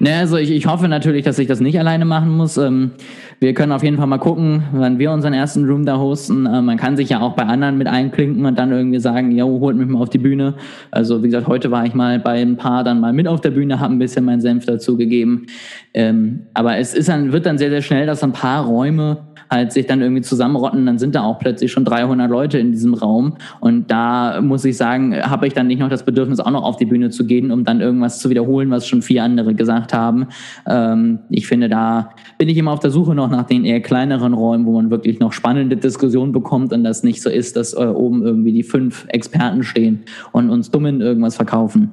Ne, 0.00 0.14
also 0.16 0.36
ich, 0.36 0.50
ich 0.50 0.66
hoffe 0.66 0.86
natürlich, 0.86 1.24
dass 1.24 1.38
ich 1.38 1.48
das 1.48 1.60
nicht 1.60 1.78
alleine 1.78 2.04
machen 2.04 2.30
muss. 2.30 2.56
Ähm, 2.56 2.92
wir 3.40 3.54
können 3.54 3.72
auf 3.72 3.82
jeden 3.82 3.96
Fall 3.96 4.06
mal 4.06 4.18
gucken, 4.18 4.62
wann 4.72 4.98
wir 4.98 5.12
unseren 5.12 5.32
ersten 5.32 5.64
Room 5.64 5.86
da 5.86 5.98
hosten. 5.98 6.46
Äh, 6.46 6.60
man 6.62 6.76
kann 6.76 6.96
sich 6.96 7.08
ja 7.08 7.20
auch 7.20 7.34
bei 7.34 7.44
anderen 7.44 7.78
mit 7.78 7.88
einklinken 7.88 8.44
und 8.44 8.58
dann 8.58 8.70
irgendwie 8.70 9.00
sagen, 9.00 9.32
ja, 9.32 9.44
holt 9.44 9.76
mich 9.76 9.88
mal 9.88 10.00
auf 10.00 10.10
die 10.10 10.18
Bühne. 10.18 10.54
Also 10.90 11.22
wie 11.22 11.28
gesagt, 11.28 11.46
heute 11.46 11.70
war 11.70 11.86
ich 11.86 11.94
mal 11.94 12.18
bei 12.18 12.40
ein 12.40 12.56
paar 12.56 12.84
dann 12.84 13.00
mal 13.00 13.12
mit 13.12 13.28
auf 13.28 13.40
der 13.40 13.50
Bühne, 13.50 13.80
habe 13.80 13.94
ein 13.94 13.98
bisschen 13.98 14.24
meinen 14.24 14.40
Senf 14.40 14.66
dazu 14.66 14.96
gegeben. 14.96 15.46
Ähm, 15.94 16.46
aber 16.52 16.76
es 16.76 16.94
ist 16.94 17.08
dann, 17.08 17.32
wird 17.32 17.46
dann 17.46 17.58
sehr, 17.58 17.70
sehr 17.70 17.82
schnell, 17.82 18.06
dass 18.06 18.22
ein 18.22 18.32
paar 18.32 18.64
Räume 18.66 19.27
halt 19.50 19.72
sich 19.72 19.86
dann 19.86 20.00
irgendwie 20.00 20.22
zusammenrotten, 20.22 20.86
dann 20.86 20.98
sind 20.98 21.14
da 21.14 21.22
auch 21.22 21.38
plötzlich 21.38 21.72
schon 21.72 21.84
300 21.84 22.30
Leute 22.30 22.58
in 22.58 22.72
diesem 22.72 22.94
Raum. 22.94 23.34
Und 23.60 23.90
da 23.90 24.40
muss 24.40 24.64
ich 24.64 24.76
sagen, 24.76 25.16
habe 25.16 25.46
ich 25.46 25.54
dann 25.54 25.66
nicht 25.66 25.80
noch 25.80 25.88
das 25.88 26.04
Bedürfnis, 26.04 26.40
auch 26.40 26.50
noch 26.50 26.62
auf 26.62 26.76
die 26.76 26.86
Bühne 26.86 27.10
zu 27.10 27.26
gehen, 27.26 27.50
um 27.50 27.64
dann 27.64 27.80
irgendwas 27.80 28.18
zu 28.18 28.30
wiederholen, 28.30 28.70
was 28.70 28.86
schon 28.86 29.02
vier 29.02 29.24
andere 29.24 29.54
gesagt 29.54 29.92
haben. 29.94 30.28
Ähm, 30.66 31.20
ich 31.30 31.46
finde, 31.46 31.68
da 31.68 32.10
bin 32.38 32.48
ich 32.48 32.56
immer 32.56 32.72
auf 32.72 32.80
der 32.80 32.90
Suche 32.90 33.14
noch 33.14 33.30
nach 33.30 33.44
den 33.44 33.64
eher 33.64 33.80
kleineren 33.80 34.34
Räumen, 34.34 34.66
wo 34.66 34.72
man 34.72 34.90
wirklich 34.90 35.20
noch 35.20 35.32
spannende 35.32 35.76
Diskussionen 35.76 36.32
bekommt 36.32 36.72
und 36.72 36.84
das 36.84 37.02
nicht 37.02 37.22
so 37.22 37.30
ist, 37.30 37.56
dass 37.56 37.74
äh, 37.74 37.86
oben 37.86 38.22
irgendwie 38.22 38.52
die 38.52 38.62
fünf 38.62 39.06
Experten 39.08 39.62
stehen 39.62 40.00
und 40.32 40.50
uns 40.50 40.70
Dummen 40.70 41.00
irgendwas 41.00 41.36
verkaufen. 41.36 41.92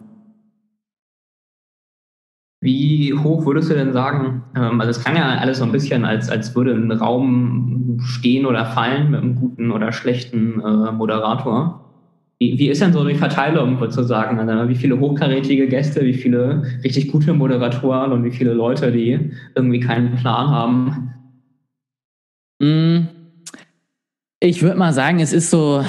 Wie 2.65 3.13
hoch 3.13 3.45
würdest 3.45 3.69
du 3.69 3.75
denn 3.75 3.93
sagen, 3.93 4.41
ähm, 4.55 4.81
also 4.81 4.89
es 4.89 4.99
klang 4.99 5.15
ja 5.15 5.37
alles 5.37 5.59
so 5.59 5.65
ein 5.65 5.71
bisschen, 5.71 6.03
als, 6.03 6.29
als 6.31 6.55
würde 6.55 6.73
ein 6.73 6.91
Raum 6.91 7.99
stehen 8.03 8.47
oder 8.47 8.65
fallen 8.65 9.11
mit 9.11 9.21
einem 9.21 9.35
guten 9.35 9.69
oder 9.69 9.91
schlechten 9.91 10.59
äh, 10.59 10.91
Moderator. 10.91 11.79
Wie, 12.39 12.57
wie 12.57 12.69
ist 12.69 12.81
denn 12.81 12.91
so 12.91 13.07
die 13.07 13.13
Verteilung, 13.13 13.79
würdest 13.79 13.99
du 13.99 14.03
sagen? 14.03 14.39
Also 14.39 14.67
wie 14.67 14.73
viele 14.73 14.99
hochkarätige 14.99 15.67
Gäste, 15.67 16.01
wie 16.01 16.15
viele 16.15 16.63
richtig 16.83 17.11
gute 17.11 17.33
Moderatoren 17.33 18.11
und 18.11 18.23
wie 18.23 18.31
viele 18.31 18.53
Leute, 18.53 18.91
die 18.91 19.31
irgendwie 19.53 19.79
keinen 19.79 20.15
Plan 20.15 20.49
haben? 20.49 21.11
Mm. 22.59 23.07
Ich 24.39 24.63
würde 24.63 24.79
mal 24.79 24.91
sagen, 24.91 25.19
es 25.19 25.33
ist 25.33 25.51
so 25.51 25.83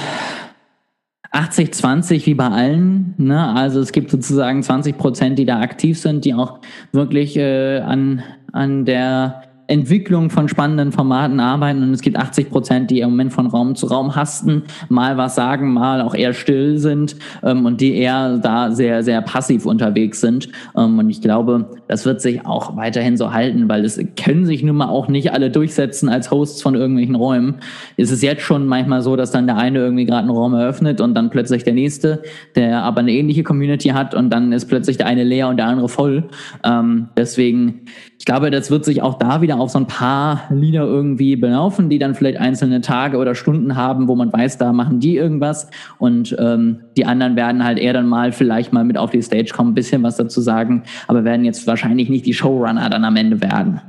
80-20 1.36 2.26
wie 2.26 2.34
bei 2.34 2.48
allen. 2.48 3.14
Ne? 3.18 3.54
Also 3.54 3.80
es 3.80 3.92
gibt 3.92 4.10
sozusagen 4.10 4.62
20 4.62 4.96
Prozent, 4.96 5.38
die 5.38 5.44
da 5.44 5.60
aktiv 5.60 5.98
sind, 5.98 6.24
die 6.24 6.34
auch 6.34 6.60
wirklich 6.92 7.36
äh, 7.36 7.80
an, 7.80 8.22
an 8.52 8.84
der 8.84 9.42
Entwicklung 9.68 10.30
von 10.30 10.48
spannenden 10.48 10.92
Formaten 10.92 11.40
arbeiten 11.40 11.82
und 11.82 11.92
es 11.92 12.00
gibt 12.00 12.16
80 12.16 12.50
Prozent, 12.50 12.90
die 12.90 13.00
im 13.00 13.10
Moment 13.10 13.32
von 13.32 13.46
Raum 13.46 13.74
zu 13.74 13.86
Raum 13.86 14.14
hasten, 14.14 14.62
mal 14.88 15.16
was 15.16 15.34
sagen, 15.34 15.72
mal 15.72 16.00
auch 16.00 16.14
eher 16.14 16.32
still 16.32 16.78
sind 16.78 17.16
ähm, 17.42 17.66
und 17.66 17.80
die 17.80 17.94
eher 17.94 18.38
da 18.38 18.70
sehr, 18.70 19.02
sehr 19.02 19.22
passiv 19.22 19.66
unterwegs 19.66 20.20
sind. 20.20 20.48
Ähm, 20.76 20.98
und 20.98 21.10
ich 21.10 21.20
glaube, 21.20 21.70
das 21.88 22.04
wird 22.04 22.20
sich 22.20 22.46
auch 22.46 22.76
weiterhin 22.76 23.16
so 23.16 23.32
halten, 23.32 23.68
weil 23.68 23.84
es 23.84 24.00
können 24.22 24.46
sich 24.46 24.62
nun 24.62 24.76
mal 24.76 24.88
auch 24.88 25.08
nicht 25.08 25.32
alle 25.32 25.50
durchsetzen 25.50 26.08
als 26.08 26.30
Hosts 26.30 26.62
von 26.62 26.74
irgendwelchen 26.74 27.14
Räumen. 27.14 27.56
Es 27.96 28.10
ist 28.10 28.22
jetzt 28.22 28.42
schon 28.42 28.66
manchmal 28.66 29.02
so, 29.02 29.16
dass 29.16 29.32
dann 29.32 29.46
der 29.46 29.56
eine 29.56 29.80
irgendwie 29.80 30.06
gerade 30.06 30.20
einen 30.20 30.30
Raum 30.30 30.54
eröffnet 30.54 31.00
und 31.00 31.14
dann 31.14 31.30
plötzlich 31.30 31.64
der 31.64 31.74
nächste, 31.74 32.22
der 32.54 32.82
aber 32.82 33.00
eine 33.00 33.12
ähnliche 33.12 33.42
Community 33.42 33.88
hat 33.88 34.14
und 34.14 34.30
dann 34.30 34.52
ist 34.52 34.66
plötzlich 34.66 34.96
der 34.96 35.06
eine 35.06 35.24
leer 35.24 35.48
und 35.48 35.56
der 35.56 35.66
andere 35.66 35.88
voll. 35.88 36.28
Ähm, 36.64 37.08
deswegen 37.16 37.82
ich 38.18 38.24
glaube, 38.24 38.50
das 38.50 38.70
wird 38.70 38.84
sich 38.84 39.02
auch 39.02 39.18
da 39.18 39.42
wieder 39.42 39.58
auf 39.60 39.70
so 39.70 39.78
ein 39.78 39.86
paar 39.86 40.44
Lieder 40.50 40.84
irgendwie 40.84 41.36
belaufen, 41.36 41.90
die 41.90 41.98
dann 41.98 42.14
vielleicht 42.14 42.38
einzelne 42.38 42.80
Tage 42.80 43.18
oder 43.18 43.34
Stunden 43.34 43.76
haben, 43.76 44.08
wo 44.08 44.16
man 44.16 44.32
weiß, 44.32 44.58
da 44.58 44.72
machen 44.72 45.00
die 45.00 45.16
irgendwas 45.16 45.70
und 45.98 46.34
ähm, 46.38 46.80
die 46.96 47.04
anderen 47.04 47.36
werden 47.36 47.62
halt 47.62 47.78
eher 47.78 47.92
dann 47.92 48.08
mal 48.08 48.32
vielleicht 48.32 48.72
mal 48.72 48.84
mit 48.84 48.96
auf 48.96 49.10
die 49.10 49.22
Stage 49.22 49.52
kommen, 49.54 49.72
ein 49.72 49.74
bisschen 49.74 50.02
was 50.02 50.16
dazu 50.16 50.40
sagen, 50.40 50.84
aber 51.08 51.24
werden 51.24 51.44
jetzt 51.44 51.66
wahrscheinlich 51.66 52.08
nicht 52.08 52.24
die 52.24 52.34
Showrunner 52.34 52.88
dann 52.88 53.04
am 53.04 53.16
Ende 53.16 53.40
werden. 53.40 53.80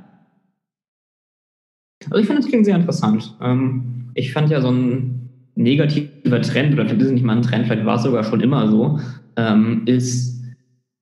Also 2.10 2.22
ich 2.22 2.28
finde, 2.28 2.42
das 2.42 2.50
klingt 2.50 2.66
sehr 2.66 2.76
interessant. 2.76 3.36
Ähm, 3.42 4.12
ich 4.14 4.34
fand 4.34 4.50
ja 4.50 4.62
so 4.62 4.70
ein 4.70 5.30
negativer 5.56 6.42
Trend, 6.42 6.74
oder 6.74 6.86
vielleicht 6.86 7.02
ist 7.02 7.08
es 7.08 7.14
nicht 7.14 7.26
mal 7.26 7.38
ein 7.38 7.42
Trend, 7.42 7.66
vielleicht 7.66 7.86
war 7.86 7.96
es 7.96 8.04
sogar 8.04 8.24
schon 8.24 8.42
immer 8.42 8.68
so, 8.70 9.00
ähm, 9.38 9.84
ist, 9.86 10.42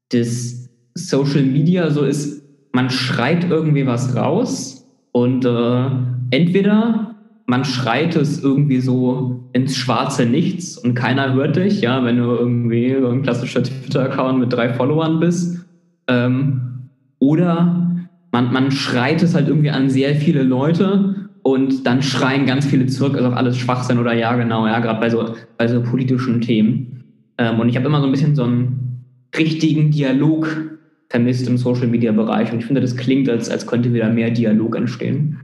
dass 0.10 0.70
Social 0.94 1.44
Media 1.44 1.90
so 1.90 2.06
ist, 2.06 2.45
man 2.76 2.90
schreit 2.90 3.50
irgendwie 3.50 3.88
was 3.88 4.16
raus 4.16 4.88
und 5.14 5.46
äh, 5.46 5.86
entweder 6.32 7.16
man 7.46 7.64
schreit 7.64 8.16
es 8.16 8.44
irgendwie 8.44 8.82
so 8.82 9.50
ins 9.54 9.78
schwarze 9.78 10.26
Nichts 10.26 10.78
und 10.78 10.94
keiner 10.94 11.34
hört 11.34 11.56
dich, 11.56 11.82
ja, 11.82 12.04
wenn 12.04 12.18
du 12.18 12.24
irgendwie 12.24 12.98
so 13.00 13.08
ein 13.08 13.22
klassischer 13.22 13.64
Twitter-Account 13.64 14.40
mit 14.40 14.52
drei 14.52 14.74
Followern 14.74 15.20
bist. 15.20 15.66
Ähm, 16.08 16.90
oder 17.20 18.10
man, 18.32 18.52
man 18.52 18.72
schreit 18.72 19.24
es 19.24 19.36
halt 19.36 19.48
irgendwie 19.48 19.70
an 19.70 19.90
sehr 19.90 20.16
viele 20.16 20.44
Leute 20.44 21.30
und 21.44 21.86
dann 21.88 22.02
schreien 22.02 22.46
ganz 22.46 22.66
viele 22.66 22.88
zurück, 22.88 23.16
also 23.16 23.30
alles 23.30 23.58
Schwachsinn 23.58 24.00
oder 24.00 24.14
ja, 24.14 24.36
genau, 24.36 24.68
ja, 24.68 24.80
gerade 24.80 25.00
bei 25.00 25.10
so, 25.10 25.36
bei 25.58 25.68
so 25.68 25.82
politischen 25.82 26.42
Themen. 26.42 27.04
Ähm, 27.38 27.60
und 27.60 27.70
ich 27.70 27.78
habe 27.78 27.86
immer 27.86 28.02
so 28.02 28.08
ein 28.08 28.12
bisschen 28.12 28.36
so 28.36 28.44
einen 28.44 29.06
richtigen 29.38 29.92
Dialog 29.92 30.75
vermisst 31.10 31.48
im 31.48 31.58
Social 31.58 31.88
Media 31.88 32.12
Bereich. 32.12 32.52
Und 32.52 32.60
ich 32.60 32.66
finde, 32.66 32.82
das 32.82 32.96
klingt, 32.96 33.30
als, 33.30 33.50
als 33.50 33.68
könnte 33.68 33.94
wieder 33.94 34.10
mehr 34.10 34.32
Dialog 34.32 34.76
entstehen. 34.76 35.40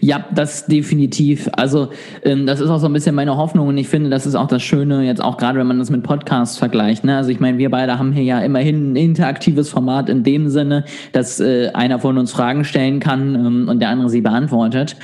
Ja, 0.00 0.24
das 0.34 0.66
definitiv. 0.66 1.48
Also 1.52 1.90
ähm, 2.24 2.46
das 2.46 2.60
ist 2.60 2.70
auch 2.70 2.78
so 2.78 2.86
ein 2.86 2.92
bisschen 2.92 3.14
meine 3.14 3.36
Hoffnung 3.36 3.68
und 3.68 3.78
ich 3.78 3.88
finde, 3.88 4.10
das 4.10 4.26
ist 4.26 4.34
auch 4.34 4.46
das 4.46 4.62
Schöne, 4.62 5.04
jetzt 5.04 5.22
auch 5.22 5.36
gerade 5.36 5.58
wenn 5.58 5.66
man 5.66 5.78
das 5.78 5.90
mit 5.90 6.02
Podcasts 6.02 6.58
vergleicht. 6.58 7.04
Ne? 7.04 7.16
Also 7.16 7.30
ich 7.30 7.40
meine, 7.40 7.58
wir 7.58 7.70
beide 7.70 7.98
haben 7.98 8.12
hier 8.12 8.24
ja 8.24 8.40
immerhin 8.40 8.92
ein 8.92 8.96
interaktives 8.96 9.70
Format 9.70 10.08
in 10.08 10.22
dem 10.22 10.48
Sinne, 10.48 10.84
dass 11.12 11.40
äh, 11.40 11.70
einer 11.72 11.98
von 11.98 12.18
uns 12.18 12.32
Fragen 12.32 12.64
stellen 12.64 13.00
kann 13.00 13.34
ähm, 13.34 13.68
und 13.68 13.80
der 13.80 13.90
andere 13.90 14.10
sie 14.10 14.20
beantwortet. 14.20 14.96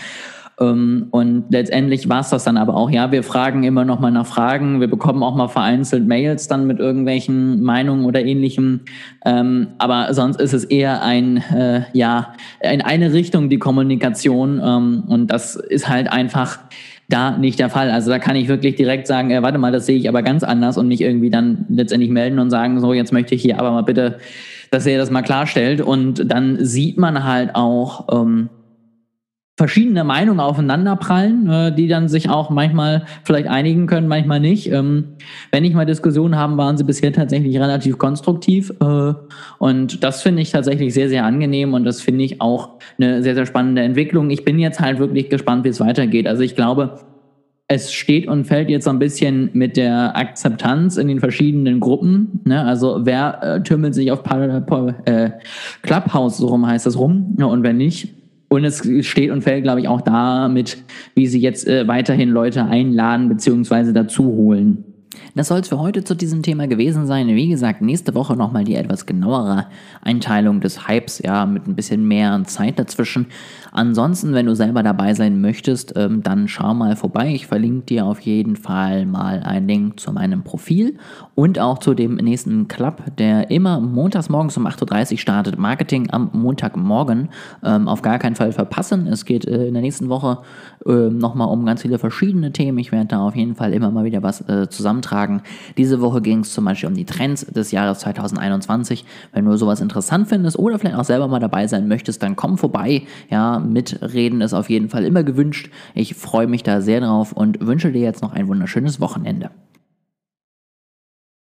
Ähm, 0.59 1.09
und 1.11 1.45
letztendlich 1.51 2.09
war 2.09 2.21
es 2.21 2.31
das 2.31 2.45
dann 2.45 2.57
aber 2.57 2.75
auch. 2.75 2.91
Ja, 2.91 3.13
wir 3.13 3.23
fragen 3.23 3.63
immer 3.65 3.85
noch 3.85 4.01
mal 4.01 4.11
nach 4.11 4.27
Fragen. 4.27 4.81
Wir 4.81 4.89
bekommen 4.89 5.23
auch 5.23 5.35
mal 5.35 5.49
vereinzelt 5.49 6.07
Mails 6.07 6.49
dann 6.49 6.67
mit 6.67 6.79
irgendwelchen 6.79 7.63
Meinungen 7.63 8.05
oder 8.05 8.25
ähnlichem. 8.25 8.81
Ähm, 9.25 9.69
aber 9.79 10.13
sonst 10.15 10.41
ist 10.41 10.55
es 10.55 10.65
eher 10.65 11.03
ein, 11.03 11.39
äh, 11.55 11.83
ja, 11.93 12.33
in 12.61 12.81
eine 12.81 13.13
Richtung 13.13 13.51
die 13.51 13.59
Kommunikation. 13.59 14.61
Ähm, 14.65 15.05
und 15.07 15.31
das 15.31 15.57
ist 15.57 15.89
halt 15.89 16.11
einfach 16.11 16.59
da 17.09 17.37
nicht 17.37 17.59
der 17.59 17.71
Fall. 17.71 17.91
Also 17.91 18.11
da 18.11 18.19
kann 18.19 18.37
ich 18.37 18.49
wirklich 18.49 18.77
direkt 18.77 19.07
sagen, 19.07 19.31
äh, 19.31 19.43
warte 19.43 19.59
mal, 19.59 19.73
das 19.73 19.87
sehe 19.87 19.97
ich 19.97 20.09
aber 20.09 20.23
ganz 20.23 20.43
anders 20.43 20.79
und 20.79 20.89
mich 20.89 21.03
irgendwie 21.03 21.31
dann 21.31 21.67
letztendlich 21.69 22.11
melden 22.11 22.39
und 22.39 22.51
sagen, 22.51 22.81
so, 22.81 22.93
jetzt 22.93 23.13
möchte 23.13 23.35
ich 23.35 23.43
hier 23.43 23.59
aber 23.59 23.71
mal 23.71 23.83
bitte, 23.83 24.19
dass 24.71 24.87
er 24.87 24.99
das 24.99 25.11
mal 25.11 25.23
klarstellt. 25.23 25.81
Und 25.81 26.31
dann 26.33 26.65
sieht 26.65 26.97
man 26.97 27.25
halt 27.25 27.55
auch, 27.55 28.07
ähm, 28.11 28.49
verschiedene 29.57 30.05
Meinungen 30.05 30.41
aufeinanderprallen, 30.41 31.49
äh, 31.49 31.75
die 31.75 31.89
dann 31.89 32.09
sich 32.09 32.29
auch 32.29 32.51
manchmal 32.51 33.07
vielleicht 33.25 33.49
einigen 33.49 33.87
können, 33.87 34.07
manchmal 34.07 34.39
nicht. 34.39 34.71
Ähm, 34.71 35.17
wenn 35.51 35.65
ich 35.65 35.73
mal 35.73 35.87
Diskussionen 35.87 36.37
haben, 36.37 36.59
waren 36.59 36.77
sie 36.77 36.85
bisher 36.85 37.13
tatsächlich 37.13 37.59
relativ 37.59 37.97
konstruktiv. 37.97 38.71
Äh, 38.81 39.15
und 39.59 40.05
das 40.05 40.23
finde 40.23 40.43
ich 40.43 40.51
tatsächlich 40.51 40.93
sehr, 40.93 41.09
sehr 41.09 41.25
angenehm 41.25 41.73
und 41.73 41.85
das 41.85 42.03
finde 42.03 42.25
ich 42.25 42.41
auch 42.41 42.71
eine 42.99 43.23
sehr, 43.23 43.35
sehr 43.35 43.47
spannende 43.47 43.83
Entwicklung. 43.83 44.29
Ich 44.31 44.45
bin 44.45 44.59
jetzt 44.59 44.81
halt 44.81 44.99
wirklich 44.99 45.31
gespannt, 45.31 45.65
wie 45.65 45.71
es 45.71 45.81
weitergeht. 45.81 46.27
Also 46.27 46.43
ich 46.43 46.55
glaube, 46.55 46.99
es 47.69 47.93
steht 47.93 48.29
und 48.29 48.45
fällt 48.45 48.69
jetzt 48.69 48.85
so 48.85 48.91
ein 48.91 48.99
bisschen 48.99 49.51
mit 49.55 49.77
der 49.77 50.17
Akzeptanz 50.17 50.99
in 50.99 51.09
den 51.09 51.19
verschiedenen 51.19 51.81
Gruppen. 51.81 52.41
Ne? 52.45 52.63
Also 52.63 53.01
wer 53.05 53.43
äh, 53.43 53.63
tümmelt 53.63 53.95
sich 53.95 54.13
auf 54.13 54.21
äh, 55.07 55.31
Clubhouse, 55.83 56.37
so 56.37 56.47
rum 56.49 56.67
heißt 56.67 56.87
das 56.87 56.99
rum, 56.99 57.37
ja, 57.39 57.47
und 57.47 57.63
wer 57.65 57.73
nicht. 57.73 58.26
Und 58.49 58.65
es 58.65 58.83
steht 59.07 59.31
und 59.31 59.43
fällt, 59.43 59.65
glaube 59.65 59.81
ich, 59.81 59.89
auch 59.89 60.01
damit, 60.01 60.79
wie 61.15 61.27
sie 61.27 61.41
jetzt 61.41 61.67
äh, 61.67 61.89
weiterhin 61.89 62.31
Leute 62.31 62.65
einladen 62.65 63.29
bzw. 63.29 63.93
dazu 63.93 64.25
holen. 64.25 64.85
Das 65.35 65.49
soll 65.49 65.61
es 65.61 65.69
für 65.69 65.79
heute 65.79 66.05
zu 66.05 66.15
diesem 66.15 66.43
Thema 66.43 66.67
gewesen 66.67 67.07
sein. 67.07 67.29
Wie 67.29 67.49
gesagt, 67.49 67.83
nächste 67.83 68.15
Woche 68.15 68.37
nochmal 68.37 68.65
die 68.65 68.75
etwas 68.75 69.07
genauere 69.07 69.67
Einteilung 70.03 70.61
des 70.61 70.89
Hypes, 70.89 71.21
ja, 71.25 71.47
mit 71.47 71.67
ein 71.67 71.77
bisschen 71.77 72.07
mehr 72.09 72.43
Zeit 72.45 72.79
dazwischen. 72.79 73.27
Ansonsten, 73.73 74.33
wenn 74.33 74.47
du 74.47 74.55
selber 74.55 74.83
dabei 74.83 75.13
sein 75.13 75.41
möchtest, 75.41 75.93
ähm, 75.97 76.23
dann 76.23 76.49
schau 76.49 76.73
mal 76.73 76.97
vorbei. 76.97 77.35
Ich 77.35 77.47
verlinke 77.47 77.87
dir 77.87 78.07
auf 78.07 78.21
jeden 78.21 78.57
Fall 78.57 79.05
mal 79.05 79.43
einen 79.43 79.69
Link 79.69 80.01
zu 80.01 80.13
meinem 80.13 80.43
Profil 80.43 80.97
und 81.35 81.59
auch 81.59 81.79
zu 81.79 81.93
dem 81.93 82.15
nächsten 82.15 82.69
Club, 82.69 83.03
der 83.19 83.51
immer 83.51 83.81
montags 83.81 84.31
morgens 84.31 84.57
um 84.57 84.67
8.30 84.67 85.13
Uhr 85.13 85.19
startet. 85.19 85.59
Marketing 85.59 86.09
am 86.11 86.31
Montagmorgen. 86.33 87.29
Ähm, 87.63 87.89
auf 87.89 88.01
gar 88.01 88.19
keinen 88.19 88.37
Fall 88.37 88.53
verpassen. 88.53 89.07
Es 89.07 89.25
geht 89.25 89.47
äh, 89.47 89.67
in 89.67 89.75
der 89.75 89.83
nächsten 89.83 90.09
Woche 90.09 90.39
äh, 90.87 91.11
nochmal 91.11 91.49
um 91.49 91.67
ganz 91.67 91.83
viele 91.83 91.99
verschiedene 91.99 92.53
Themen. 92.53 92.79
Ich 92.79 92.93
werde 92.93 93.09
da 93.09 93.21
auf 93.21 93.37
jeden 93.37 93.55
Fall 93.55 93.75
immer 93.75 93.91
mal 93.91 94.05
wieder 94.05 94.23
was 94.23 94.41
äh, 94.43 94.69
zusammentragen. 95.07 95.43
Diese 95.77 96.01
Woche 96.01 96.21
ging 96.21 96.41
es 96.41 96.53
zum 96.53 96.65
Beispiel 96.65 96.89
um 96.89 96.95
die 96.95 97.05
Trends 97.05 97.47
des 97.47 97.71
Jahres 97.71 98.01
2021. 98.01 99.05
Wenn 99.33 99.45
du 99.45 99.57
sowas 99.57 99.81
interessant 99.81 100.29
findest 100.29 100.59
oder 100.59 100.79
vielleicht 100.79 100.97
auch 100.97 101.05
selber 101.05 101.29
mal 101.29 101.41
dabei 101.41 101.67
sein 101.67 101.89
möchtest, 101.89 102.23
dann 102.23 102.37
komm 102.37 102.59
vorbei. 102.59 103.03
Ja, 103.31 103.59
mitreden 103.59 104.41
ist 104.41 104.55
auf 104.55 104.71
jeden 104.71 104.89
Fall 104.89 105.05
immer 105.05 105.23
gewünscht. 105.23 105.71
Ich 105.95 106.15
freue 106.15 106.47
mich 106.47 106.63
da 106.63 106.81
sehr 106.81 107.01
drauf 107.01 107.33
und 107.33 107.67
wünsche 107.67 107.93
dir 107.93 108.03
jetzt 108.03 108.23
noch 108.23 108.33
ein 108.33 108.49
wunderschönes 108.49 109.01
Wochenende. 109.01 109.51